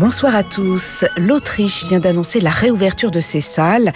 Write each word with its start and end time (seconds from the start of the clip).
Bonsoir 0.00 0.34
à 0.34 0.42
tous. 0.42 1.04
L'Autriche 1.18 1.84
vient 1.84 2.00
d'annoncer 2.00 2.40
la 2.40 2.48
réouverture 2.48 3.10
de 3.10 3.20
ses 3.20 3.42
salles. 3.42 3.92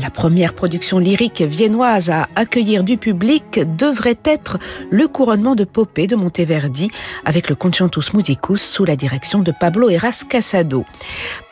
La 0.00 0.10
première 0.10 0.52
production 0.52 0.98
lyrique 0.98 1.42
viennoise 1.42 2.10
à 2.10 2.26
accueillir 2.34 2.82
du 2.82 2.96
public 2.96 3.60
devrait 3.76 4.18
être 4.24 4.58
le 4.90 5.06
couronnement 5.06 5.54
de 5.54 5.62
Popée 5.62 6.08
de 6.08 6.16
Monteverdi 6.16 6.90
avec 7.24 7.48
le 7.48 7.54
Concentus 7.54 8.14
Musicus 8.14 8.60
sous 8.60 8.84
la 8.84 8.96
direction 8.96 9.38
de 9.38 9.52
Pablo 9.52 9.88
Eras 9.88 10.24
Casado. 10.28 10.84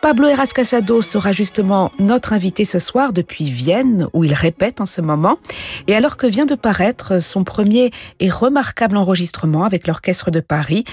Pablo 0.01 0.27
Eras 0.27 0.51
Casado 0.53 1.01
sera 1.01 1.31
justement 1.31 1.93
notre 2.01 2.33
invité 2.33 2.65
ce 2.65 2.81
soir 2.81 3.13
depuis 3.13 3.45
Vienne 3.45 4.09
où 4.15 4.25
il 4.25 4.35
répète 4.35 4.81
en 4.81 4.87
ce 4.87 5.01
moment 5.01 5.39
et 5.87 5.95
alors 5.95 6.17
que 6.17 6.27
vient 6.27 6.47
de 6.47 6.57
paraître 6.57 7.23
son 7.23 7.45
premier 7.45 7.93
et 8.19 8.31
remarquable 8.31 8.97
enregistrement 8.97 9.63
avec 9.63 9.87
l'Orchestre 9.87 10.33
de 10.33 10.41
Paris 10.41 10.85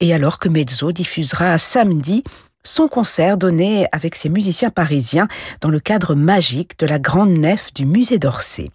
et 0.00 0.12
alors 0.12 0.40
que 0.40 0.48
Mezzo 0.48 0.90
diffusera 0.90 1.56
samedi 1.58 2.24
son 2.62 2.88
concert 2.88 3.36
donné 3.36 3.86
avec 3.92 4.14
ses 4.14 4.28
musiciens 4.28 4.70
parisiens 4.70 5.28
dans 5.60 5.70
le 5.70 5.80
cadre 5.80 6.14
magique 6.14 6.78
de 6.78 6.86
la 6.86 6.98
grande 6.98 7.38
nef 7.38 7.72
du 7.74 7.86
musée 7.86 8.18
d'Orsay. 8.18 8.68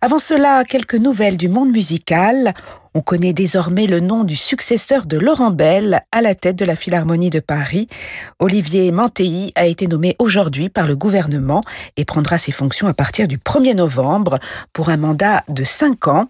Avant 0.00 0.18
cela, 0.18 0.62
quelques 0.64 0.94
nouvelles 0.94 1.36
du 1.36 1.48
monde 1.48 1.72
musical. 1.72 2.54
On 2.94 3.00
connaît 3.00 3.32
désormais 3.32 3.86
le 3.86 3.98
nom 3.98 4.22
du 4.22 4.36
successeur 4.36 5.06
de 5.06 5.18
Laurent 5.18 5.50
Bell 5.50 6.02
à 6.12 6.22
la 6.22 6.34
tête 6.34 6.56
de 6.56 6.64
la 6.64 6.76
Philharmonie 6.76 7.30
de 7.30 7.40
Paris. 7.40 7.88
Olivier 8.38 8.92
Mantéi 8.92 9.52
a 9.56 9.66
été 9.66 9.88
nommé 9.88 10.14
aujourd'hui 10.20 10.68
par 10.68 10.86
le 10.86 10.94
gouvernement 10.94 11.62
et 11.96 12.04
prendra 12.04 12.38
ses 12.38 12.52
fonctions 12.52 12.86
à 12.86 12.94
partir 12.94 13.26
du 13.26 13.38
1er 13.38 13.74
novembre 13.74 14.38
pour 14.72 14.88
un 14.88 14.96
mandat 14.96 15.42
de 15.48 15.64
5 15.64 16.06
ans. 16.06 16.28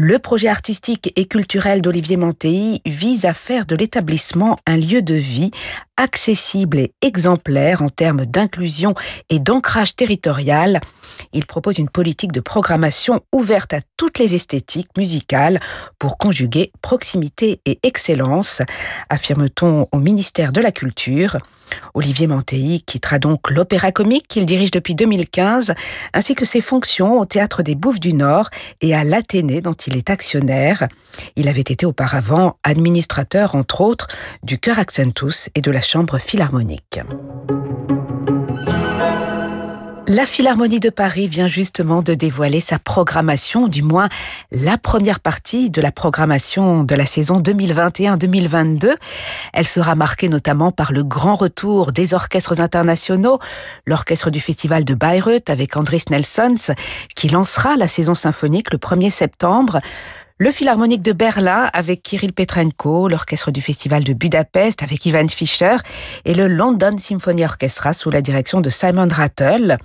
Le 0.00 0.20
projet 0.20 0.46
artistique 0.46 1.12
et 1.16 1.24
culturel 1.24 1.82
d'Olivier 1.82 2.16
Mantéi 2.16 2.80
vise 2.86 3.24
à 3.24 3.34
faire 3.34 3.66
de 3.66 3.74
l'établissement 3.74 4.56
un 4.64 4.76
lieu 4.76 5.02
de 5.02 5.16
vie 5.16 5.50
accessible 5.96 6.78
et 6.78 6.92
exemplaire 7.02 7.82
en 7.82 7.88
termes 7.88 8.24
d'inclusion 8.24 8.94
et 9.28 9.40
d'ancrage 9.40 9.96
territorial. 9.96 10.80
Il 11.32 11.46
propose 11.46 11.78
une 11.78 11.88
politique 11.88 12.30
de 12.30 12.38
programmation 12.38 13.22
ouverte 13.32 13.72
à 13.74 13.80
toutes 13.96 14.20
les 14.20 14.36
esthétiques 14.36 14.96
musicales 14.96 15.58
pour 15.98 16.16
conjuguer 16.16 16.70
proximité 16.80 17.60
et 17.66 17.80
excellence, 17.82 18.62
affirme-t-on 19.10 19.88
au 19.90 19.98
ministère 19.98 20.52
de 20.52 20.60
la 20.60 20.70
Culture. 20.70 21.38
Olivier 21.94 22.26
Mantéi 22.26 22.82
quittera 22.82 23.18
donc 23.18 23.50
l'opéra 23.50 23.92
comique 23.92 24.26
qu'il 24.28 24.46
dirige 24.46 24.70
depuis 24.70 24.94
2015, 24.94 25.74
ainsi 26.14 26.34
que 26.34 26.44
ses 26.44 26.60
fonctions 26.60 27.18
au 27.18 27.26
Théâtre 27.26 27.62
des 27.62 27.74
Bouffes 27.74 28.00
du 28.00 28.14
Nord 28.14 28.48
et 28.80 28.94
à 28.94 29.04
l'Athénée 29.04 29.60
dont 29.60 29.74
il 29.74 29.87
est 29.96 30.10
actionnaire. 30.10 30.86
Il 31.36 31.48
avait 31.48 31.60
été 31.60 31.86
auparavant 31.86 32.56
administrateur, 32.64 33.54
entre 33.54 33.80
autres, 33.80 34.08
du 34.42 34.58
Chœur 34.58 34.78
Accentus 34.78 35.50
et 35.54 35.60
de 35.60 35.70
la 35.70 35.80
Chambre 35.80 36.18
Philharmonique. 36.18 37.00
La 40.10 40.24
Philharmonie 40.24 40.80
de 40.80 40.88
Paris 40.88 41.28
vient 41.28 41.48
justement 41.48 42.00
de 42.00 42.14
dévoiler 42.14 42.60
sa 42.60 42.78
programmation, 42.78 43.68
du 43.68 43.82
moins 43.82 44.08
la 44.50 44.78
première 44.78 45.20
partie 45.20 45.68
de 45.68 45.82
la 45.82 45.92
programmation 45.92 46.82
de 46.82 46.94
la 46.94 47.04
saison 47.04 47.42
2021-2022. 47.42 48.88
Elle 49.52 49.66
sera 49.66 49.96
marquée 49.96 50.30
notamment 50.30 50.72
par 50.72 50.92
le 50.92 51.04
grand 51.04 51.34
retour 51.34 51.90
des 51.90 52.14
orchestres 52.14 52.58
internationaux, 52.62 53.38
l'orchestre 53.84 54.30
du 54.30 54.40
Festival 54.40 54.86
de 54.86 54.94
Bayreuth 54.94 55.50
avec 55.50 55.76
Andris 55.76 56.04
Nelsons, 56.08 56.72
qui 57.14 57.28
lancera 57.28 57.76
la 57.76 57.86
saison 57.86 58.14
symphonique 58.14 58.72
le 58.72 58.78
1er 58.78 59.10
septembre, 59.10 59.82
le 60.40 60.52
Philharmonique 60.52 61.02
de 61.02 61.12
Berlin 61.12 61.68
avec 61.72 62.02
Kirill 62.02 62.32
Petrenko, 62.32 63.08
l'orchestre 63.08 63.50
du 63.50 63.60
Festival 63.60 64.04
de 64.04 64.12
Budapest 64.12 64.84
avec 64.84 65.04
Ivan 65.04 65.26
Fischer 65.28 65.76
et 66.24 66.32
le 66.32 66.46
London 66.46 66.96
Symphony 66.96 67.44
Orchestra 67.44 67.92
sous 67.92 68.10
la 68.10 68.22
direction 68.22 68.60
de 68.60 68.70
Simon 68.70 69.08
Rattle. 69.10 69.78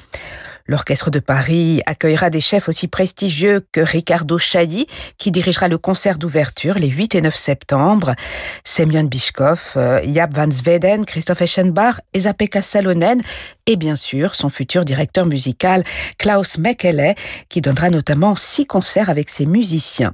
L'Orchestre 0.65 1.09
de 1.09 1.19
Paris 1.19 1.81
accueillera 1.85 2.29
des 2.29 2.39
chefs 2.39 2.69
aussi 2.69 2.87
prestigieux 2.87 3.65
que 3.71 3.81
Ricardo 3.81 4.37
Chailly, 4.37 4.87
qui 5.17 5.31
dirigera 5.31 5.67
le 5.67 5.77
concert 5.77 6.17
d'ouverture 6.17 6.75
les 6.75 6.87
8 6.87 7.15
et 7.15 7.21
9 7.21 7.35
septembre. 7.35 8.15
Semyon 8.63 9.03
Bishkov, 9.03 9.73
euh, 9.75 9.99
Jaap 10.05 10.33
van 10.35 10.49
Zweden, 10.49 11.05
Christophe 11.05 11.41
Eschenbach, 11.41 11.99
Esa-Pekka 12.13 12.61
Salonen 12.61 13.21
et 13.65 13.75
bien 13.75 13.95
sûr 13.95 14.35
son 14.35 14.49
futur 14.49 14.85
directeur 14.85 15.25
musical 15.25 15.83
Klaus 16.17 16.57
Mekele, 16.57 17.15
qui 17.49 17.61
donnera 17.61 17.89
notamment 17.89 18.35
six 18.35 18.65
concerts 18.65 19.09
avec 19.09 19.29
ses 19.29 19.45
musiciens. 19.45 20.13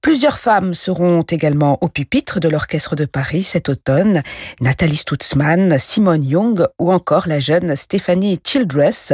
Plusieurs 0.00 0.38
femmes 0.38 0.74
seront 0.74 1.22
également 1.22 1.78
au 1.80 1.88
pupitre 1.88 2.40
de 2.40 2.48
l'Orchestre 2.48 2.96
de 2.96 3.04
Paris 3.04 3.42
cet 3.42 3.68
automne. 3.68 4.22
Nathalie 4.60 4.96
Stutzmann, 4.96 5.78
Simone 5.78 6.24
Young 6.24 6.66
ou 6.78 6.92
encore 6.92 7.26
la 7.26 7.40
jeune 7.40 7.74
Stéphanie 7.76 8.38
Childress, 8.44 9.12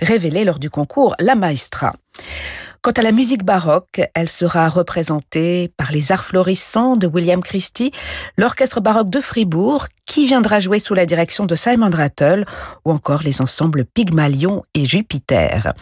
révélée 0.00 0.44
lors 0.44 0.58
du 0.58 0.70
concours 0.70 1.14
La 1.18 1.34
Maestra. 1.34 1.94
Quant 2.84 2.90
à 2.90 3.00
la 3.00 3.12
musique 3.12 3.46
baroque, 3.46 4.02
elle 4.12 4.28
sera 4.28 4.68
représentée 4.68 5.72
par 5.78 5.90
les 5.90 6.12
arts 6.12 6.26
florissants 6.26 6.96
de 6.96 7.06
William 7.06 7.42
Christie, 7.42 7.92
l'orchestre 8.36 8.82
baroque 8.82 9.08
de 9.08 9.20
Fribourg, 9.20 9.86
qui 10.04 10.26
viendra 10.26 10.60
jouer 10.60 10.78
sous 10.78 10.92
la 10.92 11.06
direction 11.06 11.46
de 11.46 11.54
Simon 11.54 11.88
Rattle, 11.88 12.44
ou 12.84 12.92
encore 12.92 13.22
les 13.22 13.40
ensembles 13.40 13.86
Pygmalion 13.86 14.64
et 14.74 14.84
Jupiter. 14.84 15.72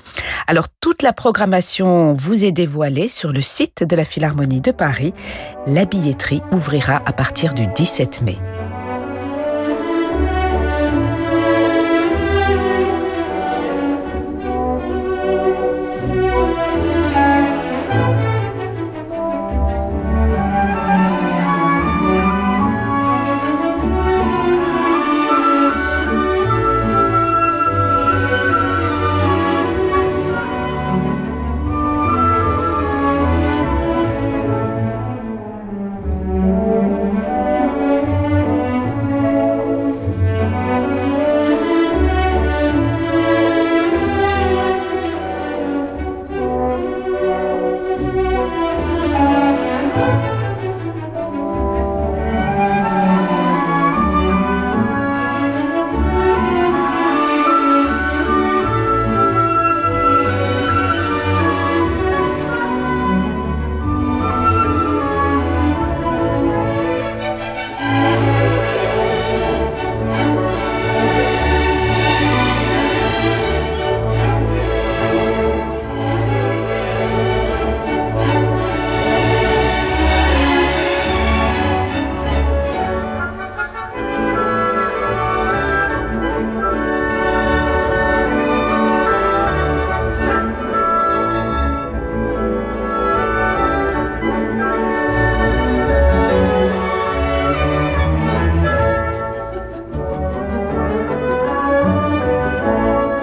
Alors, 0.47 0.69
toute 0.81 1.03
la 1.03 1.13
programmation 1.13 2.15
vous 2.15 2.45
est 2.45 2.53
dévoilée 2.53 3.09
sur 3.09 3.33
le 3.33 3.43
site 3.43 3.83
de 3.83 3.97
la 3.97 4.05
Philharmonie 4.05 4.61
de 4.61 4.71
Paris. 4.71 5.13
La 5.67 5.87
billetterie 5.87 6.43
ouvrira 6.53 7.03
à 7.05 7.13
partir 7.13 7.53
du 7.53 7.67
17 7.67 8.23
mai. 8.23 8.39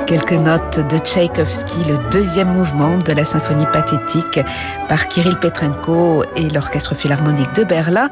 Quelques 0.09 0.31
notes 0.31 0.79
de 0.89 0.97
Tchaïkovski, 0.97 1.83
le 1.87 1.99
deuxième 2.09 2.51
mouvement 2.51 2.97
de 2.97 3.11
la 3.11 3.25
symphonie 3.25 3.67
pathétique 3.71 4.39
par 4.87 5.07
Kirill 5.07 5.37
Petrenko 5.37 6.23
et 6.35 6.49
l'Orchestre 6.49 6.95
philharmonique 6.95 7.53
de 7.53 7.63
Berlin 7.63 8.09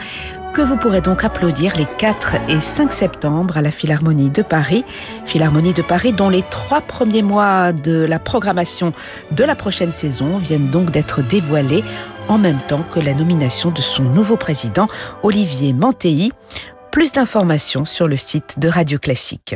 que 0.53 0.61
vous 0.61 0.77
pourrez 0.77 1.01
donc 1.01 1.23
applaudir 1.23 1.73
les 1.75 1.88
4 1.97 2.35
et 2.49 2.61
5 2.61 2.94
septembre 2.94 3.57
à 3.57 3.63
la 3.63 3.71
Philharmonie 3.71 4.29
de 4.29 4.44
Paris. 4.44 4.85
Philharmonie 5.25 5.73
de 5.73 5.81
Paris 5.81 6.13
dont 6.13 6.29
les 6.29 6.44
trois 6.44 6.81
premiers 6.81 7.23
mois 7.23 7.73
de 7.73 8.05
la 8.05 8.19
programmation 8.19 8.94
de 9.31 9.44
la 9.44 9.55
prochaine 9.55 9.91
saison 9.91 10.38
viennent 10.38 10.69
donc 10.69 10.91
d'être 10.91 11.23
dévoilés 11.23 11.83
en 12.27 12.38
même 12.38 12.59
temps 12.67 12.85
que 12.94 12.99
la 12.99 13.15
nomination 13.15 13.71
de 13.71 13.81
son 13.81 14.03
nouveau 14.03 14.38
président, 14.38 14.85
Olivier 15.23 15.73
Mantéi. 15.73 16.31
Plus 16.91 17.11
d'informations 17.11 17.85
sur 17.85 18.07
le 18.07 18.17
site 18.17 18.59
de 18.59 18.69
Radio 18.69 18.99
Classique. 18.99 19.55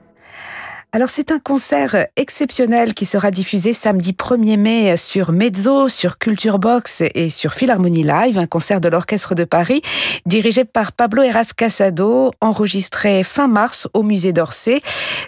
Alors 0.93 1.07
c'est 1.07 1.31
un 1.31 1.39
concert 1.39 2.07
exceptionnel 2.17 2.93
qui 2.93 3.05
sera 3.05 3.31
diffusé 3.31 3.71
samedi 3.71 4.11
1er 4.11 4.57
mai 4.57 4.97
sur 4.97 5.31
Mezzo, 5.31 5.87
sur 5.87 6.17
Culture 6.17 6.59
Box 6.59 7.01
et 7.15 7.29
sur 7.29 7.53
Philharmonie 7.53 8.03
Live, 8.03 8.37
un 8.37 8.45
concert 8.45 8.81
de 8.81 8.89
l'Orchestre 8.89 9.33
de 9.33 9.45
Paris 9.45 9.81
dirigé 10.25 10.65
par 10.65 10.91
Pablo 10.91 11.23
Eras 11.23 11.53
Casado, 11.55 12.31
enregistré 12.41 13.23
fin 13.23 13.47
mars 13.47 13.87
au 13.93 14.03
musée 14.03 14.33
d'Orsay 14.33 14.81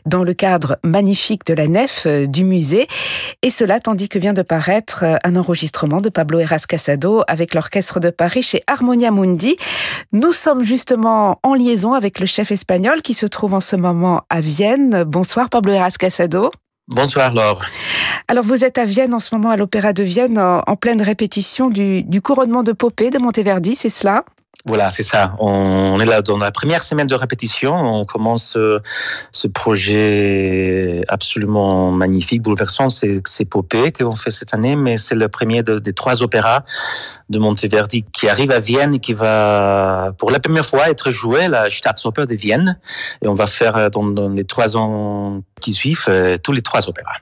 dans 0.06 0.25
le 0.25 0.33
cadre 0.33 0.80
magnifique 0.83 1.45
de 1.45 1.54
la 1.54 1.69
nef 1.69 2.04
euh, 2.07 2.27
du 2.27 2.44
musée. 2.44 2.88
Et 3.42 3.50
cela 3.50 3.80
tandis 3.80 4.10
que 4.10 4.19
vient 4.19 4.33
de 4.33 4.42
paraître 4.42 5.06
euh, 5.06 5.15
un 5.24 5.38
enregistrement 5.38 5.98
de 5.98 6.10
Pablo 6.10 6.39
Eras 6.39 6.65
Casado 6.68 7.24
avec 7.30 7.54
l'Orchestre 7.54 8.01
de 8.01 8.10
Paris 8.10 8.42
chez 8.42 8.63
Harmonia 8.68 9.12
Mundi. 9.12 9.56
Nous 10.12 10.33
sommes 10.33 10.63
justement 10.63 11.39
en 11.42 11.54
liaison 11.54 11.94
avec 11.94 12.19
le 12.19 12.25
chef 12.25 12.51
espagnol 12.51 13.01
qui 13.01 13.13
se 13.13 13.25
trouve 13.25 13.54
en 13.54 13.62
ce 13.62 13.77
moment 13.77 14.24
à 14.30 14.42
Vienne. 14.42 15.06
Bonsoir 15.06 15.50
Pablo 15.53 15.71
Eras 15.71 15.97
Casado. 16.00 16.50
Bonsoir 16.88 17.31
Laure. 17.31 17.63
Alors 18.27 18.44
vous 18.44 18.65
êtes 18.65 18.79
à 18.79 18.85
Vienne 18.85 19.13
en 19.13 19.19
ce 19.19 19.35
moment, 19.35 19.51
à 19.51 19.55
l'Opéra 19.55 19.94
de 19.94 20.01
Vienne, 20.01 20.39
en, 20.39 20.75
pleine 20.75 21.00
répétition 21.00 21.69
du, 21.69 22.01
du 22.01 22.21
couronnement 22.23 22.63
de 22.63 22.71
Popée 22.71 23.11
de 23.11 23.19
Monteverdi, 23.19 23.75
c'est 23.75 23.89
cela? 23.89 24.25
Voilà, 24.65 24.89
c'est 24.91 25.03
ça. 25.03 25.35
On 25.39 26.00
est 26.00 26.05
là 26.05 26.21
dans 26.21 26.38
la 26.38 26.50
première 26.50 26.83
semaine 26.83 27.07
de 27.07 27.15
répétition. 27.15 27.75
On 27.75 28.05
commence 28.05 28.55
euh, 28.55 28.79
ce 29.33 29.50
projet 29.50 31.03
absolument 31.09 31.91
magnifique, 31.91 32.41
bouleversant. 32.41 32.88
C'est 32.88 33.45
Popée 33.45 33.91
qu'on 33.91 34.15
fait 34.15 34.31
cette 34.31 34.53
année, 34.53 34.77
mais 34.77 34.95
c'est 34.95 35.15
le 35.15 35.27
premier 35.27 35.63
des 35.63 35.91
trois 35.91 36.23
opéras 36.23 36.63
de 37.29 37.39
Monteverdi 37.39 38.05
qui 38.13 38.29
arrive 38.29 38.51
à 38.51 38.59
Vienne 38.59 38.95
et 38.95 39.00
qui 39.00 39.13
va, 39.13 40.13
pour 40.17 40.31
la 40.31 40.39
première 40.39 40.65
fois, 40.65 40.89
être 40.89 41.11
joué 41.11 41.44
à 41.44 41.50
la 41.50 41.69
Staatsoper 41.69 42.25
de 42.25 42.35
Vienne. 42.35 42.79
Et 43.21 43.27
on 43.27 43.33
va 43.33 43.47
faire 43.47 43.75
euh, 43.75 43.89
dans, 43.89 44.29
les 44.29 44.45
trois 44.45 44.77
ans 44.77 45.41
qui 45.59 45.73
suivent 45.73 46.05
euh, 46.07 46.38
tous 46.38 46.53
les 46.53 46.61
trois 46.61 46.88
opéras 46.88 47.17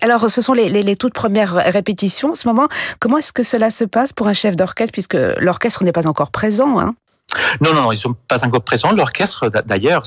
alors, 0.00 0.28
ce 0.28 0.42
sont 0.42 0.52
les, 0.52 0.96
toutes 0.96 1.14
premières 1.14 1.54
répétitions 1.54 2.32
en 2.32 2.34
ce 2.34 2.48
moment. 2.48 2.68
Comment 2.98 3.18
est-ce 3.18 3.32
que 3.32 3.42
cela 3.42 3.70
se 3.70 3.84
passe 3.84 4.12
pour 4.12 4.26
un 4.26 4.32
chef 4.32 4.56
d'orchestre, 4.56 4.92
puisque 4.92 5.16
l'orchestre 5.38 5.84
n'est 5.84 5.92
pas 5.92 6.06
encore 6.08 6.30
présent 6.30 6.78
hein? 6.78 6.94
Non, 7.60 7.74
non, 7.74 7.82
non, 7.82 7.92
ils 7.92 7.98
sont 7.98 8.14
pas 8.28 8.44
encore 8.44 8.62
présents. 8.62 8.92
L'orchestre, 8.92 9.48
d'ailleurs, 9.66 10.04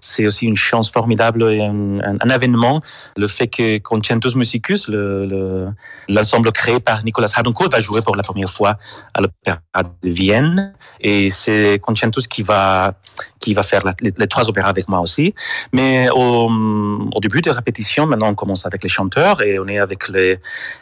c'est 0.00 0.26
aussi 0.26 0.46
une 0.46 0.56
chance 0.56 0.90
formidable 0.90 1.42
et 1.50 1.62
un, 1.62 1.98
un, 2.00 2.28
événement. 2.28 2.82
Le 3.16 3.26
fait 3.26 3.48
que 3.48 3.78
Concentus 3.78 4.34
Musicus, 4.36 4.88
l'ensemble 4.88 6.48
le, 6.48 6.52
créé 6.52 6.78
par 6.78 7.04
Nicolas 7.04 7.28
Harnoncourt, 7.34 7.68
va 7.70 7.80
jouer 7.80 8.02
pour 8.02 8.16
la 8.16 8.22
première 8.22 8.50
fois 8.50 8.76
à 9.14 9.22
l'Opéra 9.22 9.58
de 10.02 10.10
Vienne. 10.10 10.74
Et 11.00 11.30
c'est 11.30 11.78
Concentus 11.80 12.26
qui 12.26 12.42
va, 12.42 12.94
qui 13.42 13.52
va 13.52 13.62
faire 13.62 13.82
les, 14.00 14.26
trois 14.28 14.48
opéras 14.48 14.70
avec 14.70 14.88
moi 14.88 15.00
aussi. 15.00 15.34
Mais 15.72 16.08
au, 16.10 16.48
au, 17.14 17.20
début 17.20 17.42
de 17.42 17.50
répétition, 17.50 18.06
maintenant, 18.06 18.28
on 18.28 18.34
commence 18.34 18.64
avec 18.64 18.82
les 18.82 18.88
chanteurs 18.88 19.42
et 19.42 19.58
on 19.58 19.66
est 19.68 19.78
avec 19.78 20.08
les, 20.08 20.38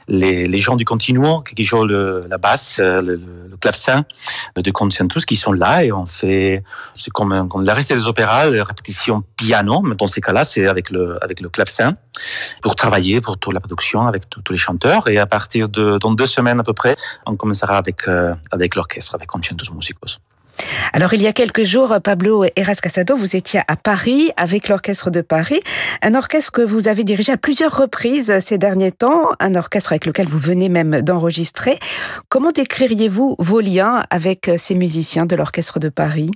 les, 0.08 0.60
gens 0.60 0.76
du 0.76 0.84
continuum 0.84 1.42
qui 1.42 1.64
jouent 1.64 1.86
la 1.86 2.38
basse, 2.38 2.78
le, 2.78 3.20
le 3.50 3.56
clavecin 3.60 4.04
de 4.56 4.70
Concentus 4.70 5.24
qui 5.24 5.36
sont 5.36 5.52
là 5.52 5.84
et 5.84 5.92
on 5.92 6.06
fait, 6.06 6.62
c'est 6.94 7.10
comme, 7.10 7.48
comme 7.48 7.64
le 7.64 7.72
reste 7.72 7.92
des 7.92 8.06
opéras, 8.06 8.48
les 8.50 8.62
répétitions 8.62 9.22
piano, 9.36 9.80
mais 9.82 9.94
dans 9.94 10.06
ces 10.06 10.20
cas-là, 10.20 10.44
c'est 10.44 10.66
avec 10.66 10.90
le, 10.90 11.22
avec 11.24 11.40
le 11.40 11.48
clavecin 11.48 11.96
pour 12.62 12.76
travailler 12.76 13.20
pour 13.20 13.38
toute 13.38 13.54
la 13.54 13.60
production 13.60 14.06
avec 14.06 14.28
tous 14.28 14.52
les 14.52 14.58
chanteurs. 14.58 15.08
Et 15.08 15.18
à 15.18 15.26
partir 15.26 15.68
de, 15.68 15.98
dans 15.98 16.12
deux 16.12 16.26
semaines 16.26 16.60
à 16.60 16.62
peu 16.62 16.72
près, 16.72 16.94
on 17.26 17.36
commencera 17.36 17.76
avec, 17.76 18.06
euh, 18.08 18.34
avec 18.50 18.74
l'orchestre, 18.74 19.14
avec 19.14 19.28
Concentus 19.28 19.70
Musicos. 19.72 20.18
Alors, 20.92 21.14
il 21.14 21.22
y 21.22 21.26
a 21.26 21.32
quelques 21.32 21.62
jours, 21.62 21.96
Pablo 22.02 22.44
Eras 22.56 22.78
Casado, 22.82 23.16
vous 23.16 23.36
étiez 23.36 23.60
à 23.68 23.76
Paris 23.76 24.30
avec 24.36 24.68
l'Orchestre 24.68 25.10
de 25.10 25.20
Paris, 25.20 25.60
un 26.02 26.14
orchestre 26.14 26.52
que 26.52 26.62
vous 26.62 26.88
avez 26.88 27.04
dirigé 27.04 27.32
à 27.32 27.36
plusieurs 27.36 27.76
reprises 27.76 28.38
ces 28.40 28.58
derniers 28.58 28.92
temps, 28.92 29.30
un 29.38 29.54
orchestre 29.54 29.92
avec 29.92 30.06
lequel 30.06 30.26
vous 30.26 30.38
venez 30.38 30.68
même 30.68 31.02
d'enregistrer. 31.02 31.78
Comment 32.28 32.50
décririez-vous 32.50 33.36
vos 33.38 33.60
liens 33.60 34.04
avec 34.10 34.50
ces 34.56 34.74
musiciens 34.74 35.26
de 35.26 35.36
l'Orchestre 35.36 35.78
de 35.78 35.88
Paris? 35.88 36.30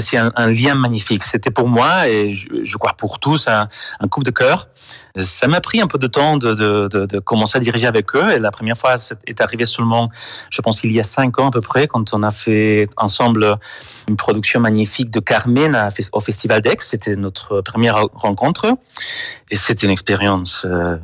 C'est 0.00 0.16
un, 0.16 0.50
lien 0.50 0.74
magnifique. 0.74 1.22
C'était 1.22 1.50
pour 1.50 1.68
moi 1.68 2.08
et 2.08 2.34
je, 2.34 2.76
crois 2.76 2.92
pour 2.94 3.18
tous 3.18 3.48
un, 3.48 3.68
un, 4.00 4.08
coup 4.08 4.22
de 4.22 4.30
cœur. 4.30 4.68
Ça 5.20 5.46
m'a 5.46 5.60
pris 5.60 5.80
un 5.80 5.86
peu 5.86 5.98
de 5.98 6.06
temps 6.06 6.36
de, 6.36 6.54
de, 6.54 6.88
de, 6.88 7.18
commencer 7.20 7.58
à 7.58 7.60
diriger 7.60 7.86
avec 7.86 8.14
eux. 8.16 8.32
Et 8.32 8.38
la 8.38 8.50
première 8.50 8.76
fois 8.76 8.96
est 9.26 9.40
arrivée 9.40 9.66
seulement, 9.66 10.10
je 10.50 10.60
pense 10.60 10.80
qu'il 10.80 10.92
y 10.92 11.00
a 11.00 11.04
cinq 11.04 11.38
ans 11.38 11.48
à 11.48 11.50
peu 11.50 11.60
près, 11.60 11.86
quand 11.86 12.12
on 12.14 12.22
a 12.22 12.30
fait 12.30 12.88
ensemble 12.96 13.56
une 14.08 14.16
production 14.16 14.60
magnifique 14.60 15.10
de 15.10 15.20
Carmen 15.20 15.88
au 16.12 16.20
Festival 16.20 16.60
d'Aix. 16.60 16.76
C'était 16.80 17.16
notre 17.16 17.60
première 17.60 18.04
rencontre 18.14 18.76
et 19.50 19.56
c'était 19.56 19.86
une 19.86 19.92
expérience 19.92 20.62
euh, 20.64 20.98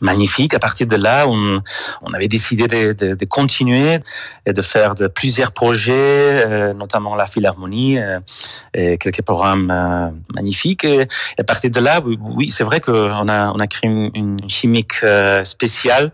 magnifique. 0.00 0.54
À 0.54 0.58
partir 0.58 0.86
de 0.86 0.96
là, 0.96 1.26
on, 1.28 1.60
on 2.02 2.10
avait 2.12 2.28
décidé 2.28 2.66
de, 2.66 2.92
de, 2.92 3.14
de, 3.14 3.24
continuer 3.24 3.98
et 4.46 4.52
de 4.52 4.62
faire 4.62 4.94
de 4.94 5.06
plusieurs 5.06 5.52
projets, 5.52 5.92
euh, 6.46 6.74
notamment 6.74 7.14
la 7.14 7.26
Philharmonie, 7.26 7.98
euh, 7.98 8.20
et 8.74 8.98
quelques 8.98 9.22
programmes 9.22 9.70
euh, 9.70 10.06
magnifiques. 10.34 10.84
Et, 10.84 11.06
à 11.38 11.44
partir 11.44 11.70
de 11.70 11.80
là, 11.80 12.00
oui, 12.04 12.50
c'est 12.50 12.64
vrai 12.64 12.80
qu'on 12.80 13.28
a, 13.28 13.52
on 13.52 13.58
a 13.58 13.66
créé 13.66 13.90
une, 13.90 14.10
une 14.14 14.48
chimique 14.48 15.02
euh, 15.02 15.44
spéciale. 15.44 16.12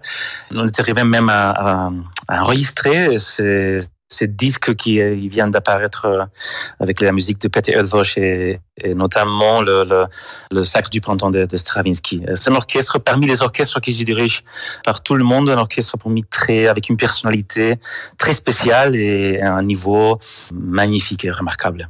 On 0.54 0.66
est 0.66 0.80
arrivé 0.80 1.04
même 1.04 1.28
à, 1.28 1.50
à, 1.50 1.90
à 2.28 2.42
enregistrer. 2.42 3.18
C'est 3.18 3.80
ces 4.12 4.26
disques 4.26 4.74
qui 4.76 5.00
euh, 5.00 5.14
vient 5.14 5.48
d'apparaître 5.48 6.04
euh, 6.04 6.24
avec 6.80 7.00
la 7.00 7.12
musique 7.12 7.40
de 7.40 7.48
Peter 7.48 7.74
Eötvös 7.76 8.16
et, 8.16 8.60
notamment 8.94 9.60
le, 9.60 10.06
le, 10.50 10.62
Sacre 10.64 10.90
du 10.90 11.00
printemps 11.00 11.30
de, 11.30 11.44
de 11.44 11.56
Stravinsky. 11.56 12.22
Euh, 12.28 12.34
c'est 12.34 12.50
un 12.50 12.54
orchestre 12.54 12.98
parmi 12.98 13.26
les 13.26 13.42
orchestres 13.42 13.80
qui 13.80 13.92
je 13.92 14.04
dirige 14.04 14.44
par 14.84 15.02
tout 15.02 15.14
le 15.14 15.24
monde, 15.24 15.48
un 15.50 15.58
orchestre 15.58 15.96
pour 15.96 16.10
moi 16.10 16.22
très, 16.30 16.66
avec 16.66 16.88
une 16.88 16.96
personnalité 16.96 17.76
très 18.18 18.34
spéciale 18.34 18.96
et 18.96 19.40
un 19.40 19.62
niveau 19.62 20.18
magnifique 20.52 21.24
et 21.24 21.30
remarquable. 21.30 21.88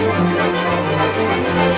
Música 0.00 1.69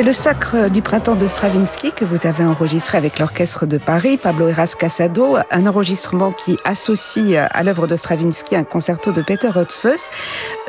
C'est 0.00 0.06
le 0.06 0.14
Sacre 0.14 0.70
du 0.70 0.80
printemps 0.80 1.14
de 1.14 1.26
Stravinsky 1.26 1.92
que 1.92 2.06
vous 2.06 2.26
avez 2.26 2.42
enregistré 2.42 2.96
avec 2.96 3.18
l'Orchestre 3.18 3.66
de 3.66 3.76
Paris, 3.76 4.16
Pablo 4.16 4.48
Eras 4.48 4.74
Casado, 4.78 5.36
un 5.50 5.66
enregistrement 5.66 6.32
qui 6.32 6.56
associe 6.64 7.36
à 7.36 7.62
l'œuvre 7.62 7.86
de 7.86 7.96
Stravinsky 7.96 8.56
un 8.56 8.64
concerto 8.64 9.12
de 9.12 9.20
Peter 9.20 9.50
Hotfuss. 9.54 10.08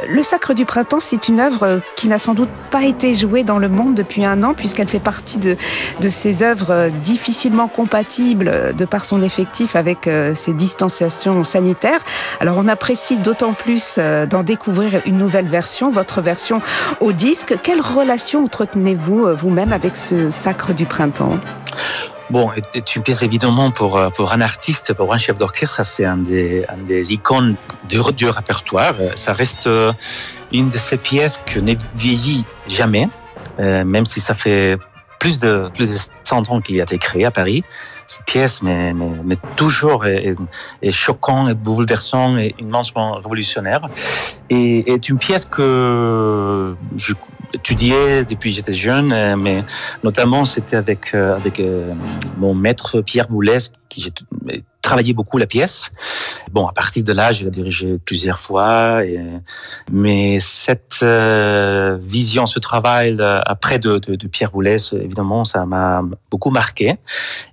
Le 0.07 0.23
Sacre 0.23 0.53
du 0.53 0.65
printemps, 0.65 0.99
c'est 0.99 1.27
une 1.27 1.39
œuvre 1.39 1.81
qui 1.95 2.07
n'a 2.07 2.19
sans 2.19 2.33
doute 2.33 2.49
pas 2.71 2.83
été 2.83 3.13
jouée 3.13 3.43
dans 3.43 3.59
le 3.59 3.69
monde 3.69 3.93
depuis 3.93 4.25
un 4.25 4.41
an, 4.43 4.53
puisqu'elle 4.53 4.87
fait 4.87 4.99
partie 4.99 5.37
de, 5.37 5.57
de 5.99 6.09
ces 6.09 6.43
œuvres 6.43 6.89
difficilement 7.03 7.67
compatibles 7.67 8.73
de 8.75 8.85
par 8.85 9.05
son 9.05 9.21
effectif 9.21 9.75
avec 9.75 10.07
euh, 10.07 10.33
ces 10.33 10.53
distanciations 10.53 11.43
sanitaires. 11.43 12.01
Alors 12.39 12.57
on 12.57 12.67
apprécie 12.67 13.17
d'autant 13.17 13.53
plus 13.53 13.95
euh, 13.97 14.25
d'en 14.25 14.43
découvrir 14.43 15.01
une 15.05 15.17
nouvelle 15.17 15.45
version, 15.47 15.89
votre 15.89 16.21
version 16.21 16.61
au 16.99 17.11
disque. 17.11 17.55
Quelle 17.61 17.81
relation 17.81 18.43
entretenez-vous 18.43 19.27
euh, 19.27 19.33
vous-même 19.33 19.73
avec 19.73 19.95
ce 19.95 20.29
sacre 20.31 20.73
du 20.73 20.85
printemps? 20.85 21.39
Bon, 22.31 22.49
c'est 22.73 22.95
une 22.95 23.03
pièce 23.03 23.23
évidemment 23.23 23.71
pour, 23.71 23.97
euh, 23.97 24.09
pour 24.09 24.31
un 24.31 24.39
artiste, 24.39 24.93
pour 24.93 25.13
un 25.13 25.17
chef 25.17 25.37
d'orchestre, 25.37 25.83
c'est 25.85 26.05
un 26.05 26.15
des, 26.15 26.63
un 26.69 26.77
des 26.77 27.11
icônes 27.11 27.55
du, 27.89 27.99
du 28.15 28.29
répertoire. 28.29 28.93
Ça 29.15 29.33
reste 29.33 29.67
euh, 29.67 29.91
une 30.53 30.69
de 30.69 30.77
ces 30.77 30.95
pièces 30.95 31.41
que 31.45 31.59
ne 31.59 31.73
vieillit 31.93 32.45
jamais, 32.69 33.09
même 33.59 34.05
si 34.05 34.21
ça 34.21 34.33
fait 34.33 34.77
plus 35.19 35.39
de, 35.39 35.69
plus 35.73 35.91
de 35.91 35.99
100 36.23 36.49
ans 36.49 36.61
qu'il 36.61 36.79
a 36.79 36.83
été 36.83 36.97
créé 36.97 37.25
à 37.25 37.31
Paris. 37.31 37.65
Cette 38.07 38.25
pièce, 38.25 38.61
mais, 38.61 38.93
mais, 38.93 39.37
toujours 39.57 40.05
est, 40.05 40.33
est, 40.81 40.91
choquant, 40.91 41.49
et 41.49 41.53
bouleversant 41.53 42.37
et 42.37 42.55
immensement 42.59 43.15
révolutionnaire. 43.15 43.89
Et 44.49 44.89
est 44.91 45.09
une 45.09 45.17
pièce 45.17 45.43
que 45.43 46.75
je 46.95 47.13
étudié 47.53 48.25
depuis 48.25 48.51
j'étais 48.51 48.73
jeune, 48.73 49.11
euh, 49.11 49.35
mais 49.35 49.63
notamment 50.03 50.45
c'était 50.45 50.75
avec, 50.75 51.13
euh, 51.13 51.35
avec 51.35 51.59
euh, 51.59 51.93
mon 52.37 52.53
maître 52.53 53.01
Pierre 53.01 53.27
Boulez, 53.27 53.57
qui 53.89 54.01
j'ai 54.01 54.11
travaillé 54.91 55.13
beaucoup 55.13 55.37
la 55.37 55.47
pièce. 55.47 55.89
Bon, 56.51 56.67
à 56.67 56.73
partir 56.73 57.01
de 57.05 57.13
là, 57.13 57.31
je 57.31 57.45
l'ai 57.45 57.49
dirigé 57.49 57.97
plusieurs 58.05 58.39
fois. 58.39 59.01
Mais 59.89 60.41
cette 60.41 60.99
euh, 61.01 61.97
vision, 62.01 62.45
ce 62.45 62.59
travail 62.59 63.15
après 63.45 63.79
de, 63.79 63.99
Pierre 64.27 64.51
Boulez, 64.51 64.83
évidemment, 64.91 65.45
ça 65.45 65.65
m'a 65.65 66.03
beaucoup 66.29 66.49
marqué. 66.49 66.97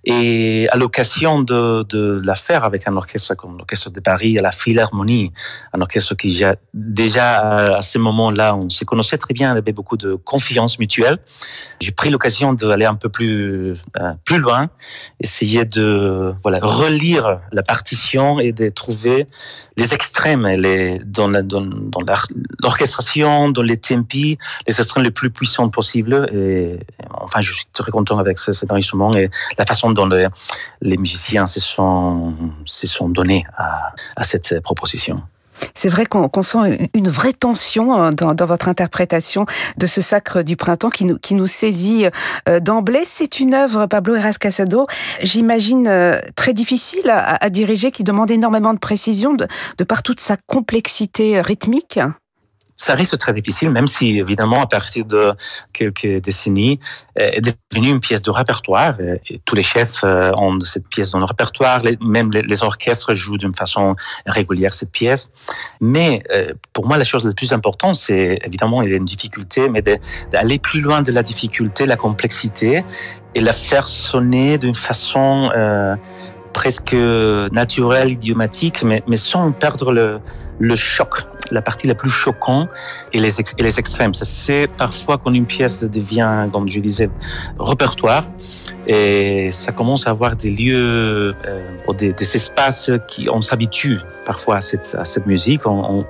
Et 0.04 0.66
à 0.72 0.76
l'occasion 0.76 1.42
de, 1.42 2.20
la 2.24 2.34
faire 2.34 2.64
avec 2.64 2.88
un 2.88 2.96
orchestre 2.96 3.36
comme 3.36 3.56
l'Orchestre 3.56 3.90
de 3.90 4.00
Paris, 4.00 4.32
la 4.42 4.50
Philharmonie, 4.50 5.32
un 5.72 5.80
orchestre 5.80 6.16
qui 6.16 6.42
déjà 6.74 7.76
à 7.76 7.82
ce 7.82 7.98
moment-là, 7.98 8.56
on 8.56 8.68
se 8.68 8.84
connaissait 8.84 9.18
très 9.18 9.34
bien, 9.34 9.52
avait 9.52 9.76
beaucoup 9.80 9.96
de 9.96 10.16
confiance 10.16 10.80
mutuelle. 10.80 11.18
J'ai 11.80 11.92
pris 11.92 12.10
l'occasion 12.10 12.52
d'aller 12.52 12.86
un 12.86 12.96
peu 12.96 13.08
plus, 13.08 13.74
euh, 14.00 14.12
plus 14.24 14.38
loin, 14.38 14.70
essayer 15.20 15.64
de 15.64 16.34
relire 16.44 17.27
la 17.52 17.62
partition 17.62 18.40
et 18.40 18.52
de 18.52 18.68
trouver 18.68 19.26
les 19.76 19.94
extrêmes 19.94 20.46
dans, 21.04 21.28
l'orchestration, 22.62 23.50
dans, 23.50 23.62
les 23.62 23.76
tempi, 23.76 24.38
les 24.66 24.80
extrêmes 24.80 25.04
les 25.04 25.10
plus 25.10 25.30
puissants 25.30 25.68
possibles. 25.68 26.28
Et, 26.32 26.78
enfin, 27.10 27.40
je 27.40 27.52
suis 27.52 27.66
très 27.72 27.90
content 27.90 28.18
avec 28.18 28.38
cet 28.38 28.70
enregistrement 28.70 29.14
et 29.14 29.30
la 29.56 29.64
façon 29.64 29.90
dont 29.90 30.06
les, 30.82 30.96
musiciens 30.96 31.46
se 31.46 31.60
sont, 31.60 32.34
donnés 33.08 33.44
à 33.56 34.24
cette 34.24 34.60
proposition. 34.60 35.16
C'est 35.74 35.88
vrai 35.88 36.06
qu'on 36.06 36.42
sent 36.42 36.88
une 36.94 37.08
vraie 37.08 37.32
tension 37.32 37.94
hein, 37.94 38.10
dans, 38.10 38.34
dans, 38.34 38.46
votre 38.46 38.68
interprétation 38.68 39.46
de 39.76 39.86
ce 39.86 40.00
sacre 40.00 40.42
du 40.42 40.56
printemps 40.56 40.90
qui 40.90 41.04
nous, 41.04 41.18
qui 41.18 41.34
nous 41.34 41.46
saisit 41.46 42.06
euh, 42.48 42.60
d'emblée. 42.60 43.02
C'est 43.04 43.40
une 43.40 43.54
œuvre, 43.54 43.86
Pablo 43.86 44.14
Eras 44.14 44.36
Casado, 44.40 44.86
j'imagine 45.22 45.86
euh, 45.88 46.18
très 46.36 46.52
difficile 46.52 47.10
à, 47.10 47.36
à, 47.44 47.50
diriger, 47.50 47.90
qui 47.90 48.04
demande 48.04 48.30
énormément 48.30 48.74
de 48.74 48.78
précision 48.78 49.34
de, 49.34 49.46
de 49.78 49.84
par 49.84 50.02
toute 50.02 50.20
sa 50.20 50.36
complexité 50.46 51.40
rythmique 51.40 52.00
ça 52.80 52.94
reste 52.94 53.18
très 53.18 53.32
difficile, 53.32 53.70
même 53.70 53.88
si, 53.88 54.18
évidemment, 54.18 54.62
à 54.62 54.66
partir 54.66 55.04
de 55.04 55.32
quelques 55.72 56.22
décennies, 56.22 56.78
euh, 57.20 57.30
est 57.32 57.40
devenue 57.40 57.88
une 57.88 57.98
pièce 57.98 58.22
de 58.22 58.30
répertoire. 58.30 58.94
Et 59.00 59.40
tous 59.44 59.56
les 59.56 59.64
chefs 59.64 60.04
euh, 60.04 60.30
ont 60.36 60.58
cette 60.60 60.86
pièce 60.86 61.10
dans 61.10 61.18
le 61.18 61.24
répertoire, 61.24 61.82
même 62.00 62.30
les 62.30 62.62
orchestres 62.62 63.14
jouent 63.14 63.36
d'une 63.36 63.54
façon 63.54 63.96
régulière 64.26 64.72
cette 64.72 64.92
pièce. 64.92 65.30
Mais 65.80 66.22
euh, 66.30 66.52
pour 66.72 66.86
moi, 66.86 66.96
la 66.98 67.04
chose 67.04 67.26
la 67.26 67.32
plus 67.32 67.52
importante, 67.52 67.96
c'est 67.96 68.38
évidemment, 68.44 68.80
il 68.82 68.90
y 68.90 68.94
a 68.94 68.96
une 68.96 69.04
difficulté, 69.04 69.68
mais 69.68 69.82
d'aller 70.30 70.60
plus 70.60 70.80
loin 70.80 71.02
de 71.02 71.10
la 71.10 71.24
difficulté, 71.24 71.84
la 71.84 71.96
complexité, 71.96 72.84
et 73.34 73.40
la 73.40 73.52
faire 73.52 73.88
sonner 73.88 74.56
d'une 74.56 74.74
façon 74.74 75.50
presque 76.52 76.94
naturelle, 76.94 78.10
idiomatique, 78.10 78.84
mais, 78.84 79.02
sans 79.16 79.50
perdre 79.52 80.20
le 80.58 80.76
choc 80.76 81.26
la 81.52 81.62
partie 81.62 81.86
la 81.86 81.94
plus 81.94 82.10
choquante 82.10 82.68
et 83.12 83.18
les, 83.18 83.40
et 83.40 83.62
les 83.62 83.78
extrêmes. 83.78 84.12
C'est 84.14 84.68
parfois 84.76 85.18
quand 85.18 85.32
une 85.32 85.46
pièce 85.46 85.82
devient, 85.84 86.46
comme 86.52 86.68
je 86.68 86.80
disais, 86.80 87.10
répertoire 87.58 88.24
et 88.88 89.50
ça 89.52 89.70
commence 89.72 90.06
à 90.06 90.10
avoir 90.10 90.34
des 90.34 90.50
lieux, 90.50 91.34
euh, 91.46 91.92
des, 91.92 92.36
espaces 92.36 92.90
qui 93.06 93.28
on 93.30 93.42
s'habitue 93.42 94.00
parfois 94.24 94.56
à 94.56 94.60
cette, 94.62 95.26
musique. 95.26 95.66
On, 95.66 96.04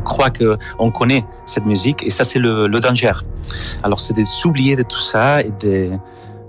croit 0.00 0.30
que 0.30 0.56
on 0.78 0.92
connaît 0.92 1.24
cette 1.44 1.66
musique 1.66 2.04
et 2.04 2.10
ça 2.10 2.24
c'est 2.24 2.38
le, 2.38 2.68
danger. 2.68 3.12
Alors 3.82 3.98
c'est 3.98 4.16
de 4.16 4.22
s'oublier 4.22 4.76
de 4.76 4.84
tout 4.84 5.00
ça 5.00 5.40
et 5.40 5.52
de 5.60 5.90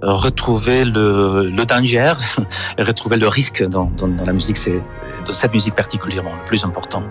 retrouver 0.03 0.85
le, 0.85 1.51
danger 1.65 2.13
et 2.77 2.83
retrouver 2.83 3.17
le 3.17 3.27
risque 3.27 3.63
dans, 3.63 3.85
dans, 3.85 4.07
dans 4.07 4.25
la 4.25 4.33
musique. 4.33 4.57
C'est 4.57 4.79
de 5.25 5.31
cette 5.31 5.53
musique 5.53 5.73
particulièrement 5.73 6.33
le 6.39 6.45
plus 6.45 6.63
important. 6.65 7.01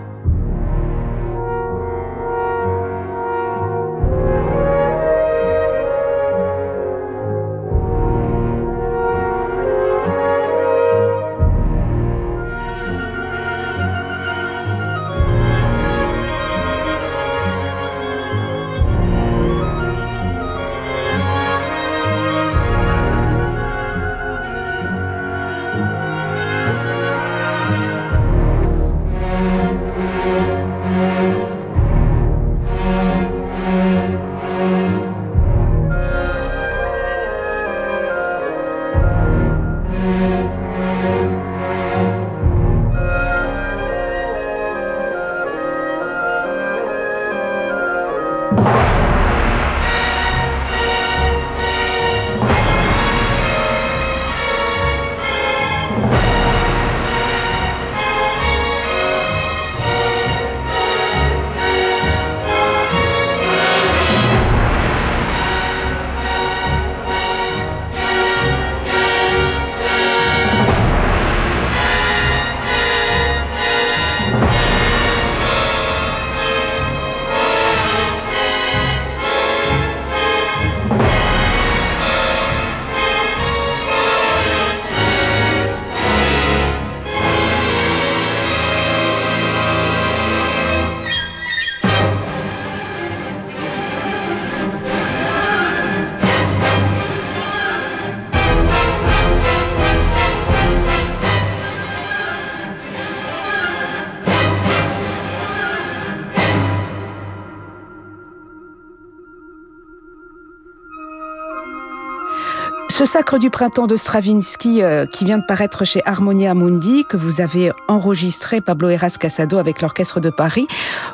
Ce 113.03 113.09
sacre 113.11 113.37
du 113.37 113.49
printemps 113.49 113.85
de 113.85 113.97
Stravinsky 113.97 114.81
euh, 114.81 115.05
qui 115.05 115.25
vient 115.25 115.37
de 115.37 115.43
paraître 115.45 115.83
chez 115.83 116.01
Harmonia 116.05 116.53
Mundi, 116.53 117.03
que 117.03 117.17
vous 117.17 117.41
avez 117.41 117.73
enregistré 117.89 118.61
Pablo 118.61 118.87
Eras 118.87 119.17
Casado 119.19 119.57
avec 119.57 119.81
l'Orchestre 119.81 120.21
de 120.21 120.29
Paris, 120.29 120.67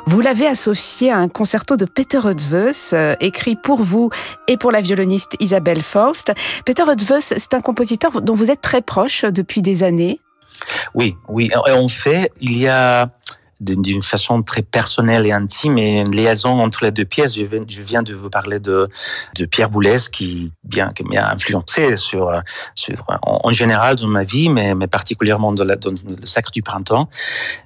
vous 0.06 0.20
l'avez 0.20 0.46
associé 0.46 1.10
à 1.10 1.16
un 1.16 1.26
concerto 1.26 1.76
de 1.76 1.86
Peter 1.86 2.20
euh, 2.92 3.16
écrit 3.18 3.56
pour 3.56 3.82
vous 3.82 4.08
et 4.46 4.56
pour 4.56 4.70
la 4.70 4.82
violoniste 4.82 5.34
Isabelle 5.40 5.82
Faust. 5.82 6.32
Peter 6.64 6.84
Eötvös, 6.84 7.34
c'est 7.36 7.54
un 7.54 7.60
compositeur 7.60 8.22
dont 8.22 8.34
vous 8.34 8.52
êtes 8.52 8.60
très 8.60 8.82
proche 8.82 9.24
depuis 9.24 9.60
des 9.60 9.82
années. 9.82 10.20
Oui, 10.94 11.16
oui. 11.28 11.50
En 11.56 11.88
fait, 11.88 12.30
il 12.40 12.56
y 12.56 12.68
a 12.68 13.10
d'une 13.60 14.02
façon 14.02 14.42
très 14.42 14.62
personnelle 14.62 15.26
et 15.26 15.32
intime 15.32 15.76
et 15.78 16.00
une 16.00 16.14
liaison 16.14 16.60
entre 16.60 16.84
les 16.84 16.90
deux 16.90 17.04
pièces. 17.04 17.36
Je 17.36 17.82
viens, 17.82 18.02
de 18.02 18.14
vous 18.14 18.30
parler 18.30 18.58
de, 18.58 18.88
de 19.36 19.44
Pierre 19.44 19.68
Boulez 19.68 19.96
qui 20.10 20.52
bien 20.64 20.88
qui 20.88 21.04
m'a 21.04 21.30
influencé 21.30 21.96
sur, 21.96 22.30
en, 23.22 23.52
général 23.52 23.96
dans 23.96 24.06
ma 24.06 24.22
vie, 24.22 24.48
mais, 24.48 24.74
mais 24.74 24.86
particulièrement 24.86 25.52
dans, 25.52 25.64
le 25.64 25.76
Sacre 26.24 26.50
du 26.50 26.62
printemps. 26.62 27.08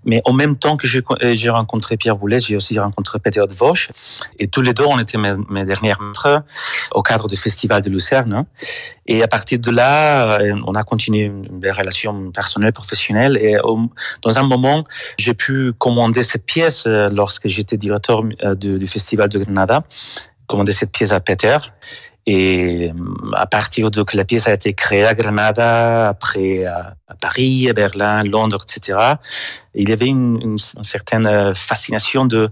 Mais 0.05 0.21
en 0.25 0.33
même 0.33 0.57
temps 0.57 0.77
que 0.77 0.87
j'ai 0.87 1.51
rencontré 1.51 1.97
Pierre 1.97 2.17
Boulez, 2.17 2.41
j'ai 2.41 2.57
aussi 2.57 2.79
rencontré 2.79 3.19
Peter 3.19 3.43
de 3.49 3.55
Vosges 3.55 3.91
et 4.39 4.49
tous 4.49 4.63
les 4.63 4.75
deux 4.75 4.85
on 4.85 4.99
était 4.99 5.19
mes, 5.19 5.35
mes 5.49 5.65
derniers 5.65 5.95
maîtres 6.01 6.43
au 6.93 7.03
cadre 7.03 7.29
du 7.29 7.37
Festival 7.37 7.83
de 7.83 7.91
Lucerne. 7.91 8.47
Et 9.07 9.23
à 9.23 9.29
partir 9.29 9.59
de 9.59 9.71
là, 9.71 10.41
euh, 10.41 10.57
on 10.67 10.75
a 10.75 10.83
continué 10.83 11.31
des 11.51 11.71
relations 11.71 12.31
personnelles, 12.31 12.73
professionnelles. 12.73 13.37
Et 13.37 13.57
dans 14.23 14.39
un 14.39 14.43
moment, 14.43 14.85
j'ai 15.19 15.35
pu 15.35 15.73
commander 15.85 16.23
cette 16.23 16.47
pièce 16.47 16.85
euh, 16.87 17.07
lorsque 17.12 17.47
j'étais 17.47 17.77
directeur 17.77 18.23
euh, 18.42 18.55
du, 18.55 18.87
Festival 18.87 19.29
de 19.29 19.38
Grenada, 19.38 19.85
commander 20.47 20.73
cette 20.73 20.90
pièce 20.90 21.12
à 21.12 21.20
Peter. 21.20 21.59
Et 22.27 22.90
à 23.35 23.44
partir 23.44 23.90
de 23.90 24.03
que 24.03 24.16
la 24.16 24.25
pièce 24.25 24.49
a 24.49 24.55
été 24.55 24.73
créée 24.73 25.05
à 25.05 25.12
Grenada, 25.12 26.09
après 26.09 26.64
à, 26.64 26.94
Paris, 27.20 27.68
à 27.68 27.75
Berlin, 27.75 28.25
Londres, 28.25 28.64
etc., 28.66 28.99
il 29.75 29.90
y 29.90 29.92
avait 29.92 30.07
une, 30.07 30.57
certaine 30.81 31.55
fascination 31.55 32.25
de, 32.25 32.51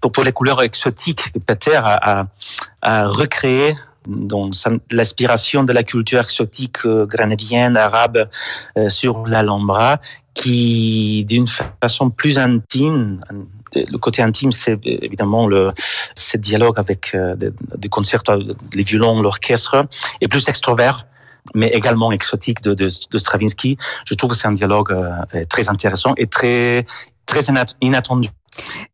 pour, 0.00 0.24
les 0.24 0.32
couleurs 0.32 0.60
exotiques 0.60 1.30
que 1.32 1.38
Peter 1.46 1.76
a, 1.76 2.20
a, 2.20 2.26
a 2.82 3.06
recréé 3.06 3.76
donc 4.06 4.54
l'aspiration 4.90 5.64
de 5.64 5.72
la 5.72 5.82
culture 5.82 6.20
exotique 6.20 6.84
euh, 6.84 7.06
grenadienne, 7.06 7.76
arabe 7.76 8.28
euh, 8.76 8.88
sur 8.88 9.22
l'Alhambra, 9.28 10.00
qui 10.34 11.24
d'une 11.26 11.46
façon 11.82 12.10
plus 12.10 12.38
intime, 12.38 13.20
le 13.74 13.98
côté 13.98 14.22
intime, 14.22 14.52
c'est 14.52 14.78
évidemment 14.84 15.46
le 15.46 15.72
ce 16.14 16.36
dialogue 16.36 16.78
avec 16.78 17.14
euh, 17.14 17.34
des, 17.36 17.88
concerts, 17.88 18.22
les 18.74 18.82
violons, 18.82 19.20
l'orchestre, 19.22 19.86
et 20.20 20.28
plus 20.28 20.48
extrovert 20.48 21.06
mais 21.56 21.66
également 21.74 22.12
exotique 22.12 22.62
de, 22.62 22.72
de, 22.72 22.86
de 23.10 23.18
Stravinsky. 23.18 23.76
Je 24.04 24.14
trouve 24.14 24.30
que 24.30 24.36
c'est 24.36 24.46
un 24.46 24.52
dialogue 24.52 24.96
très 25.48 25.68
intéressant 25.68 26.14
et 26.16 26.28
très, 26.28 26.86
très 27.26 27.40
inattendu. 27.80 28.28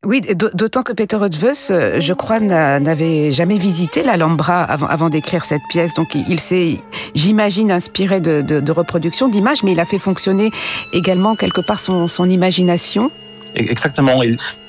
Oui, 0.07 0.21
d'autant 0.21 0.83
que 0.83 0.93
Peter 0.93 1.17
Eötvös, 1.17 1.71
euh, 1.71 2.01
je 2.01 2.13
crois, 2.13 2.39
n'avait 2.41 3.33
jamais 3.33 3.59
visité 3.59 4.03
l'Alhambra 4.03 4.63
avant, 4.63 4.87
avant 4.87 5.09
d'écrire 5.09 5.45
cette 5.45 5.63
pièce. 5.69 5.95
Donc, 5.95 6.15
il 6.15 6.39
s'est, 6.39 6.79
j'imagine, 7.15 7.73
inspiré 7.73 8.21
de, 8.21 8.73
reproductions, 8.73 9.29
d'images, 9.29 9.63
mais 9.65 9.73
il 9.73 9.81
a 9.81 9.85
fait 9.85 9.99
fonctionner 9.99 10.51
également 10.93 11.35
quelque 11.35 11.61
part 11.61 11.81
son, 11.81 12.07
son 12.07 12.29
imagination. 12.29 13.11
Exactement. 13.55 14.23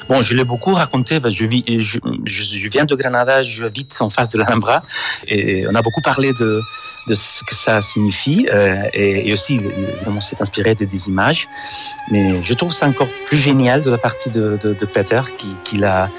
Bon, 0.10 0.24
je 0.24 0.34
l'ai 0.34 0.44
beaucoup 0.44 0.74
raconté 0.74 1.20
parce 1.20 1.36
que 1.36 1.46
je, 1.46 2.68
viens 2.68 2.86
de 2.86 2.96
Granada, 2.96 3.44
je 3.44 3.66
vis 3.66 4.02
en 4.02 4.10
face 4.10 4.32
de 4.32 4.40
l'Alhambra 4.40 4.82
et 5.28 5.68
on 5.68 5.76
a 5.76 5.84
beaucoup 5.84 6.02
parlé 6.02 6.34
de, 6.34 6.62
ce 7.14 7.44
que 7.44 7.54
ça 7.54 7.80
signifie 7.84 8.48
euh, 8.52 8.82
et, 8.92 9.30
et, 9.30 9.34
aussi, 9.34 9.58
évidemment, 9.58 10.20
s'est 10.20 10.42
inspiré 10.42 10.74
de, 10.74 10.86
des 10.86 11.10
images. 11.10 11.48
Mais 12.10 12.44
je 12.44 12.54
trouve 12.56 12.72
ça 12.72 12.88
encore 12.88 13.08
plus 13.28 13.38
génial 13.38 13.82
de 13.82 13.92
la 13.92 14.00
partie 14.00 14.32
de, 14.32 14.58
Peter 14.92 15.22
qui, 15.64 15.78
l'a 15.78 16.10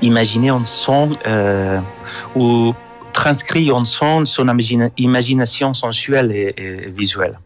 imaginé 0.00 0.52
en 0.52 0.62
son 0.62 1.10
euh, 1.26 1.80
ou 2.36 2.72
transcrit 3.12 3.72
en 3.72 3.84
son 3.84 4.26
son 4.26 4.46
imagination 4.96 5.74
sensuelle 5.74 6.30
et 6.30 6.92
visuelle. 6.94 7.36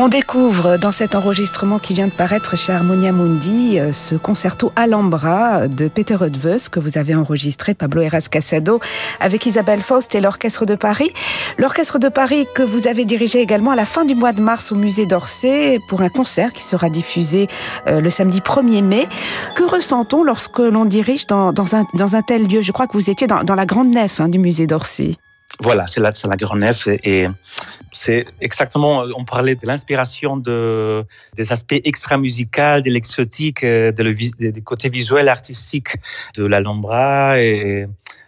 On 0.00 0.06
découvre 0.06 0.76
dans 0.76 0.92
cet 0.92 1.16
enregistrement 1.16 1.80
qui 1.80 1.92
vient 1.92 2.06
de 2.06 2.12
paraître 2.12 2.56
chez 2.56 2.72
Harmonia 2.72 3.10
Mundi 3.10 3.80
euh, 3.80 3.92
ce 3.92 4.14
concerto 4.14 4.70
Alhambra 4.76 5.66
de 5.66 5.88
Peter 5.88 6.14
Eötvös 6.14 6.68
que 6.70 6.78
vous 6.78 6.98
avez 6.98 7.16
enregistré, 7.16 7.74
Pablo 7.74 8.02
Eras 8.02 8.28
Casado, 8.30 8.78
avec 9.18 9.44
Isabelle 9.44 9.80
Faust 9.80 10.14
et 10.14 10.20
l'Orchestre 10.20 10.66
de 10.66 10.76
Paris. 10.76 11.10
L'Orchestre 11.58 11.98
de 11.98 12.08
Paris 12.08 12.46
que 12.54 12.62
vous 12.62 12.86
avez 12.86 13.04
dirigé 13.04 13.40
également 13.40 13.72
à 13.72 13.76
la 13.76 13.84
fin 13.84 14.04
du 14.04 14.14
mois 14.14 14.32
de 14.32 14.40
mars 14.40 14.70
au 14.70 14.76
musée 14.76 15.04
d'Orsay 15.04 15.80
pour 15.88 16.00
un 16.00 16.10
concert 16.10 16.52
qui 16.52 16.62
sera 16.62 16.90
diffusé 16.90 17.48
euh, 17.88 18.00
le 18.00 18.10
samedi 18.10 18.38
1er 18.38 18.84
mai. 18.84 19.04
Que 19.56 19.64
ressent-on 19.64 20.22
lorsque 20.22 20.60
l'on 20.60 20.84
dirige 20.84 21.26
dans, 21.26 21.52
un, 21.74 22.22
tel 22.22 22.46
lieu? 22.46 22.60
Je 22.60 22.70
crois 22.70 22.86
que 22.86 22.92
vous 22.92 23.10
étiez 23.10 23.26
dans, 23.26 23.42
dans 23.42 23.56
la 23.56 23.66
grande 23.66 23.92
nef 23.92 24.20
hein, 24.20 24.28
du 24.28 24.38
musée 24.38 24.68
d'Orsay. 24.68 25.16
Voilà, 25.60 25.86
c'est 25.86 26.00
la, 26.00 26.12
la 26.24 26.36
grande 26.36 26.60
nef 26.60 26.86
et, 26.86 27.26
c'est 27.90 28.26
exactement, 28.40 29.04
on 29.16 29.24
parlait 29.24 29.54
de 29.54 29.66
l'inspiration 29.66 30.36
de, 30.36 31.04
des 31.36 31.52
aspects 31.52 31.80
extra-musicaux, 31.84 32.80
de 32.84 32.90
l'exotique, 32.90 33.64
euh, 33.64 33.92
de 33.92 34.02
le, 34.02 34.50
des 34.50 34.60
côtés 34.60 34.90
visuels, 34.90 35.28
artistiques 35.28 35.96
de 36.36 36.44
l'Alhambra 36.44 37.40
et 37.40 37.86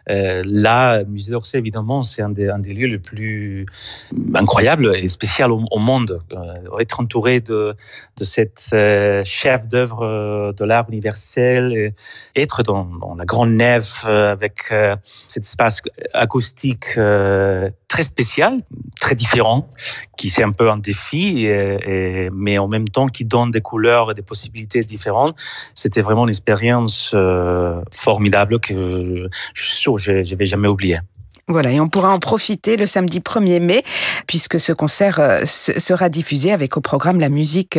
euh, 0.08 0.42
là, 0.46 1.04
Musée 1.04 1.32
d'Orsay, 1.32 1.58
évidemment, 1.58 2.02
c'est 2.02 2.22
un 2.22 2.30
un 2.30 2.58
des 2.58 2.72
lieux 2.72 2.86
les 2.86 2.98
plus 2.98 3.66
incroyables 4.34 4.96
et 4.96 5.08
spécial 5.08 5.50
au, 5.52 5.78
monde. 5.78 6.20
Euh, 6.32 6.78
être 6.78 7.00
entouré 7.00 7.40
de, 7.40 7.74
de 8.16 8.24
cette 8.24 8.70
euh, 8.72 9.22
chef 9.24 9.66
d'œuvre 9.66 10.02
euh, 10.02 10.52
de 10.52 10.64
l'art 10.64 10.86
universel, 10.88 11.72
et 11.72 11.94
être 12.40 12.62
dans, 12.62 12.84
dans, 12.84 13.14
la 13.14 13.24
grande 13.24 13.50
nef 13.50 14.04
euh, 14.06 14.32
avec 14.32 14.72
cet 15.28 15.44
espace 15.44 15.82
acoustique 16.12 16.98
très 17.90 18.05
spécial, 18.05 18.57
très 19.00 19.16
différent, 19.16 19.68
qui 20.16 20.29
c'est 20.29 20.44
un 20.44 20.53
peu 20.53 20.70
un 20.70 20.79
défi, 20.79 21.48
mais 22.33 22.57
en 22.57 22.68
même 22.68 22.88
temps 22.88 23.09
qui 23.09 23.24
donne 23.24 23.50
des 23.50 23.61
couleurs 23.61 24.12
et 24.12 24.14
des 24.14 24.22
possibilités 24.22 24.81
différentes. 24.81 25.37
C'était 25.74 26.00
vraiment 26.00 26.22
une 26.22 26.31
expérience 26.31 27.11
euh, 27.14 27.83
formidable 27.92 28.61
que 28.61 29.29
je 29.55 29.62
suis 29.62 29.76
sûr 29.76 29.98
je 29.98 30.12
ne 30.12 30.37
vais 30.37 30.46
jamais 30.46 30.68
oublier. 30.68 31.00
Voilà, 31.50 31.72
et 31.72 31.80
on 31.80 31.88
pourra 31.88 32.10
en 32.10 32.20
profiter 32.20 32.76
le 32.76 32.86
samedi 32.86 33.18
1er 33.18 33.58
mai, 33.58 33.82
puisque 34.28 34.60
ce 34.60 34.72
concert 34.72 35.18
euh, 35.18 35.44
sera 35.46 36.08
diffusé 36.08 36.52
avec 36.52 36.76
au 36.76 36.80
programme 36.80 37.18
la 37.18 37.28
musique 37.28 37.76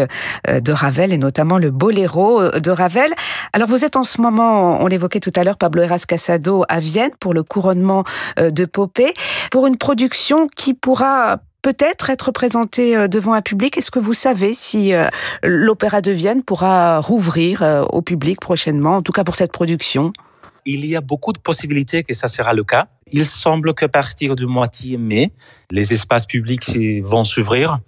euh, 0.49 0.60
de 0.60 0.73
Ravel 0.73 1.13
et 1.13 1.17
notamment 1.17 1.57
le 1.57 1.69
boléro 1.69 2.41
euh, 2.41 2.60
de 2.60 2.69
Ravel. 2.69 3.10
Alors 3.53 3.69
vous 3.69 3.86
êtes 3.86 3.95
en 3.95 4.03
ce 4.03 4.19
moment, 4.19 4.81
on 4.81 4.88
l'évoquait 4.88 5.21
tout 5.21 5.31
à 5.38 5.45
l'heure, 5.45 5.57
Pablo 5.57 5.84
Eras 5.84 6.03
Casado 6.05 6.65
à 6.67 6.81
Vienne 6.81 7.12
pour 7.21 7.34
le 7.34 7.43
couronnement 7.43 8.03
de 8.38 8.65
Popé, 8.65 9.13
pour 9.51 9.67
une 9.67 9.77
production 9.77 10.47
qui 10.53 10.73
pourra 10.73 11.38
peut-être 11.62 12.10
être 12.10 12.31
présentée 12.31 13.07
devant 13.07 13.34
un 13.34 13.41
public. 13.41 13.77
Est-ce 13.77 13.91
que 13.91 13.99
vous 13.99 14.13
savez 14.13 14.53
si 14.53 14.91
l'Opéra 15.43 16.01
de 16.01 16.12
Vienne 16.12 16.43
pourra 16.43 16.99
rouvrir 16.99 17.86
au 17.91 18.01
public 18.01 18.39
prochainement, 18.39 18.97
en 18.97 19.01
tout 19.01 19.12
cas 19.12 19.23
pour 19.23 19.36
cette 19.36 19.51
production? 19.51 20.12
Il 20.65 20.86
y 20.86 20.95
a 20.95 21.02
beaucoup 21.02 21.34
de 21.34 21.39
possibilités 21.39 22.04
que 22.04 22.13
ça 22.13 22.28
sera 22.28 22.54
le 22.54 22.63
cas. 22.63 22.88
Il 23.12 23.26
semble 23.26 23.74
qu'à 23.74 23.89
partir 23.89 24.36
du 24.36 24.45
moitié 24.45 24.97
mai, 24.97 25.32
les 25.69 25.93
espaces 25.93 26.26
publics 26.26 26.78
vont 27.04 27.24
s'ouvrir. 27.24 27.80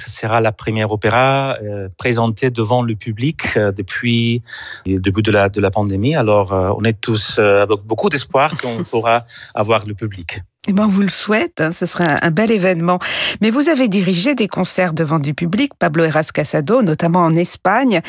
Ce 0.00 0.08
sera 0.08 0.40
la 0.40 0.50
première 0.50 0.92
opéra 0.92 1.58
euh, 1.62 1.88
présentée 1.98 2.50
devant 2.50 2.82
le 2.82 2.94
public 2.94 3.56
euh, 3.56 3.70
depuis 3.70 4.42
le 4.86 4.98
début 4.98 5.22
de 5.22 5.30
la, 5.30 5.50
de 5.50 5.60
la 5.60 5.70
pandémie. 5.70 6.16
Alors, 6.16 6.54
euh, 6.54 6.72
on 6.78 6.84
est 6.84 6.98
tous 6.98 7.38
avec 7.38 7.80
beaucoup 7.84 8.08
d'espoir 8.08 8.56
qu'on 8.56 8.82
pourra 8.90 9.26
avoir 9.54 9.86
le 9.86 9.94
public. 9.94 10.40
Eh 10.68 10.74
ben, 10.74 10.84
on 10.84 10.88
vous 10.88 11.00
le 11.00 11.08
souhaite, 11.08 11.62
hein, 11.62 11.72
ce 11.72 11.86
sera 11.86 12.22
un 12.22 12.30
bel 12.30 12.50
événement. 12.50 12.98
Mais 13.40 13.48
vous 13.48 13.70
avez 13.70 13.88
dirigé 13.88 14.34
des 14.34 14.46
concerts 14.46 14.92
devant 14.92 15.18
du 15.18 15.32
public, 15.32 15.72
Pablo 15.78 16.04
Eras 16.04 16.28
Casado, 16.34 16.82
notamment 16.82 17.20
en 17.20 17.30
Espagne, 17.30 18.02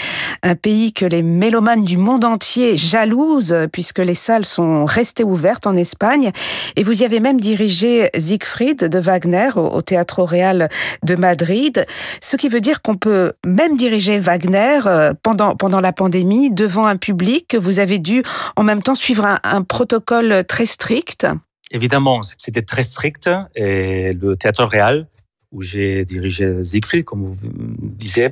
un 0.43 0.55
pays 0.55 0.91
que 0.91 1.05
les 1.05 1.23
mélomanes 1.23 1.85
du 1.85 1.97
monde 1.97 2.25
entier 2.25 2.75
jalousent, 2.75 3.55
puisque 3.71 3.99
les 3.99 4.15
salles 4.15 4.43
sont 4.43 4.83
restées 4.83 5.23
ouvertes 5.23 5.65
en 5.65 5.77
Espagne. 5.77 6.33
Et 6.75 6.83
vous 6.83 7.01
y 7.01 7.05
avez 7.05 7.21
même 7.21 7.39
dirigé 7.39 8.09
Siegfried 8.17 8.83
de 8.83 8.99
Wagner 8.99 9.51
au, 9.55 9.81
Théâtre 9.81 10.21
Real 10.21 10.67
de 11.03 11.15
Madrid, 11.15 11.80
ce 12.21 12.35
qui 12.35 12.49
veut 12.49 12.61
dire 12.61 12.81
qu'on 12.81 12.97
peut 12.97 13.33
même 13.45 13.77
diriger 13.77 14.19
Wagner 14.19 14.79
euh, 14.85 15.13
pendant, 15.23 15.55
pendant 15.55 15.79
la 15.79 15.93
pandémie 15.93 16.51
devant 16.51 16.85
un 16.85 16.97
public. 16.97 17.55
Vous 17.55 17.79
avez 17.79 17.99
dû 17.99 18.23
en 18.55 18.63
même 18.63 18.81
temps 18.81 18.95
suivre 18.95 19.25
un, 19.43 19.63
protocole 19.63 20.43
très 20.47 20.65
strict. 20.65 21.27
Évidemment, 21.71 22.21
c'était 22.37 22.61
très 22.61 22.83
strict 22.83 23.29
et 23.55 24.13
le 24.13 24.35
théâtre 24.35 24.65
réel 24.65 25.07
où 25.51 25.61
j'ai 25.61 26.05
dirigé 26.05 26.63
Siegfried, 26.63 27.03
comme 27.03 27.25
vous 27.25 27.37
disiez. 27.81 28.29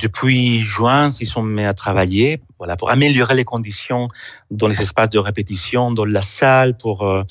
Depuis 0.00 0.62
juin, 0.62 1.08
ils 1.20 1.26
sont 1.26 1.42
mis 1.42 1.62
à 1.64 1.74
travailler 1.74 2.40
voilà, 2.58 2.76
pour 2.76 2.90
améliorer 2.90 3.36
les 3.36 3.44
conditions 3.44 4.08
dans 4.50 4.66
les 4.66 4.80
espaces 4.82 5.10
de 5.10 5.18
répétition, 5.18 5.92
dans 5.92 6.04
la 6.04 6.22
salle, 6.22 6.76
pour 6.76 7.02
euh, 7.02 7.22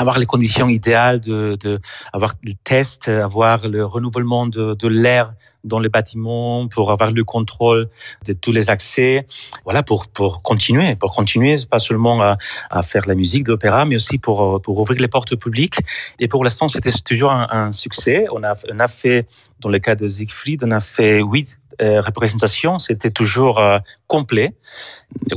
avoir 0.00 0.18
les 0.18 0.26
conditions 0.26 0.68
idéales 0.68 1.20
de, 1.20 1.56
de 1.60 1.80
avoir 2.12 2.34
le 2.42 2.52
test, 2.64 3.08
avoir 3.08 3.68
le 3.68 3.84
renouvellement 3.84 4.46
de, 4.46 4.74
de 4.74 4.88
l'air 4.88 5.34
dans 5.62 5.78
les 5.78 5.90
bâtiments, 5.90 6.68
pour 6.68 6.90
avoir 6.90 7.10
le 7.12 7.22
contrôle 7.22 7.90
de 8.26 8.32
tous 8.32 8.50
les 8.50 8.70
accès. 8.70 9.26
Voilà, 9.64 9.82
pour, 9.82 10.08
pour 10.08 10.42
continuer, 10.42 10.94
pour 10.98 11.14
continuer, 11.14 11.56
pas 11.70 11.78
seulement 11.78 12.22
à, 12.22 12.38
à 12.70 12.82
faire 12.82 13.02
la 13.06 13.14
musique 13.14 13.44
d'opéra, 13.44 13.84
mais 13.84 13.96
aussi 13.96 14.18
pour, 14.18 14.62
pour 14.62 14.78
ouvrir 14.78 15.00
les 15.00 15.08
portes 15.08 15.36
publiques. 15.36 15.78
Et 16.18 16.28
pour 16.28 16.44
l'instant, 16.44 16.68
c'était 16.68 16.90
toujours 17.04 17.32
un, 17.32 17.46
un, 17.50 17.72
succès. 17.72 18.24
On 18.32 18.42
a, 18.42 18.54
on 18.72 18.80
a 18.80 18.88
fait, 18.88 19.26
dans 19.60 19.68
le 19.68 19.78
cas 19.78 19.94
de 19.94 20.06
Siegfried, 20.06 20.64
on 20.64 20.70
a 20.70 20.80
fait 20.80 21.20
huit 21.20 21.58
représentation, 21.80 22.78
c'était 22.78 23.10
toujours 23.10 23.58
euh, 23.58 23.78
complet. 24.06 24.54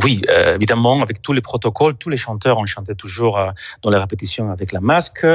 Oui, 0.03 0.21
euh, 0.29 0.55
évidemment, 0.55 1.01
avec 1.01 1.21
tous 1.21 1.33
les 1.33 1.41
protocoles, 1.41 1.95
tous 1.95 2.09
les 2.09 2.17
chanteurs, 2.17 2.57
on 2.59 2.65
chantait 2.65 2.95
toujours 2.95 3.39
dans 3.81 3.91
la 3.91 3.99
répétition 3.99 4.51
avec 4.51 4.71
la 4.71 4.81
masque 4.81 5.25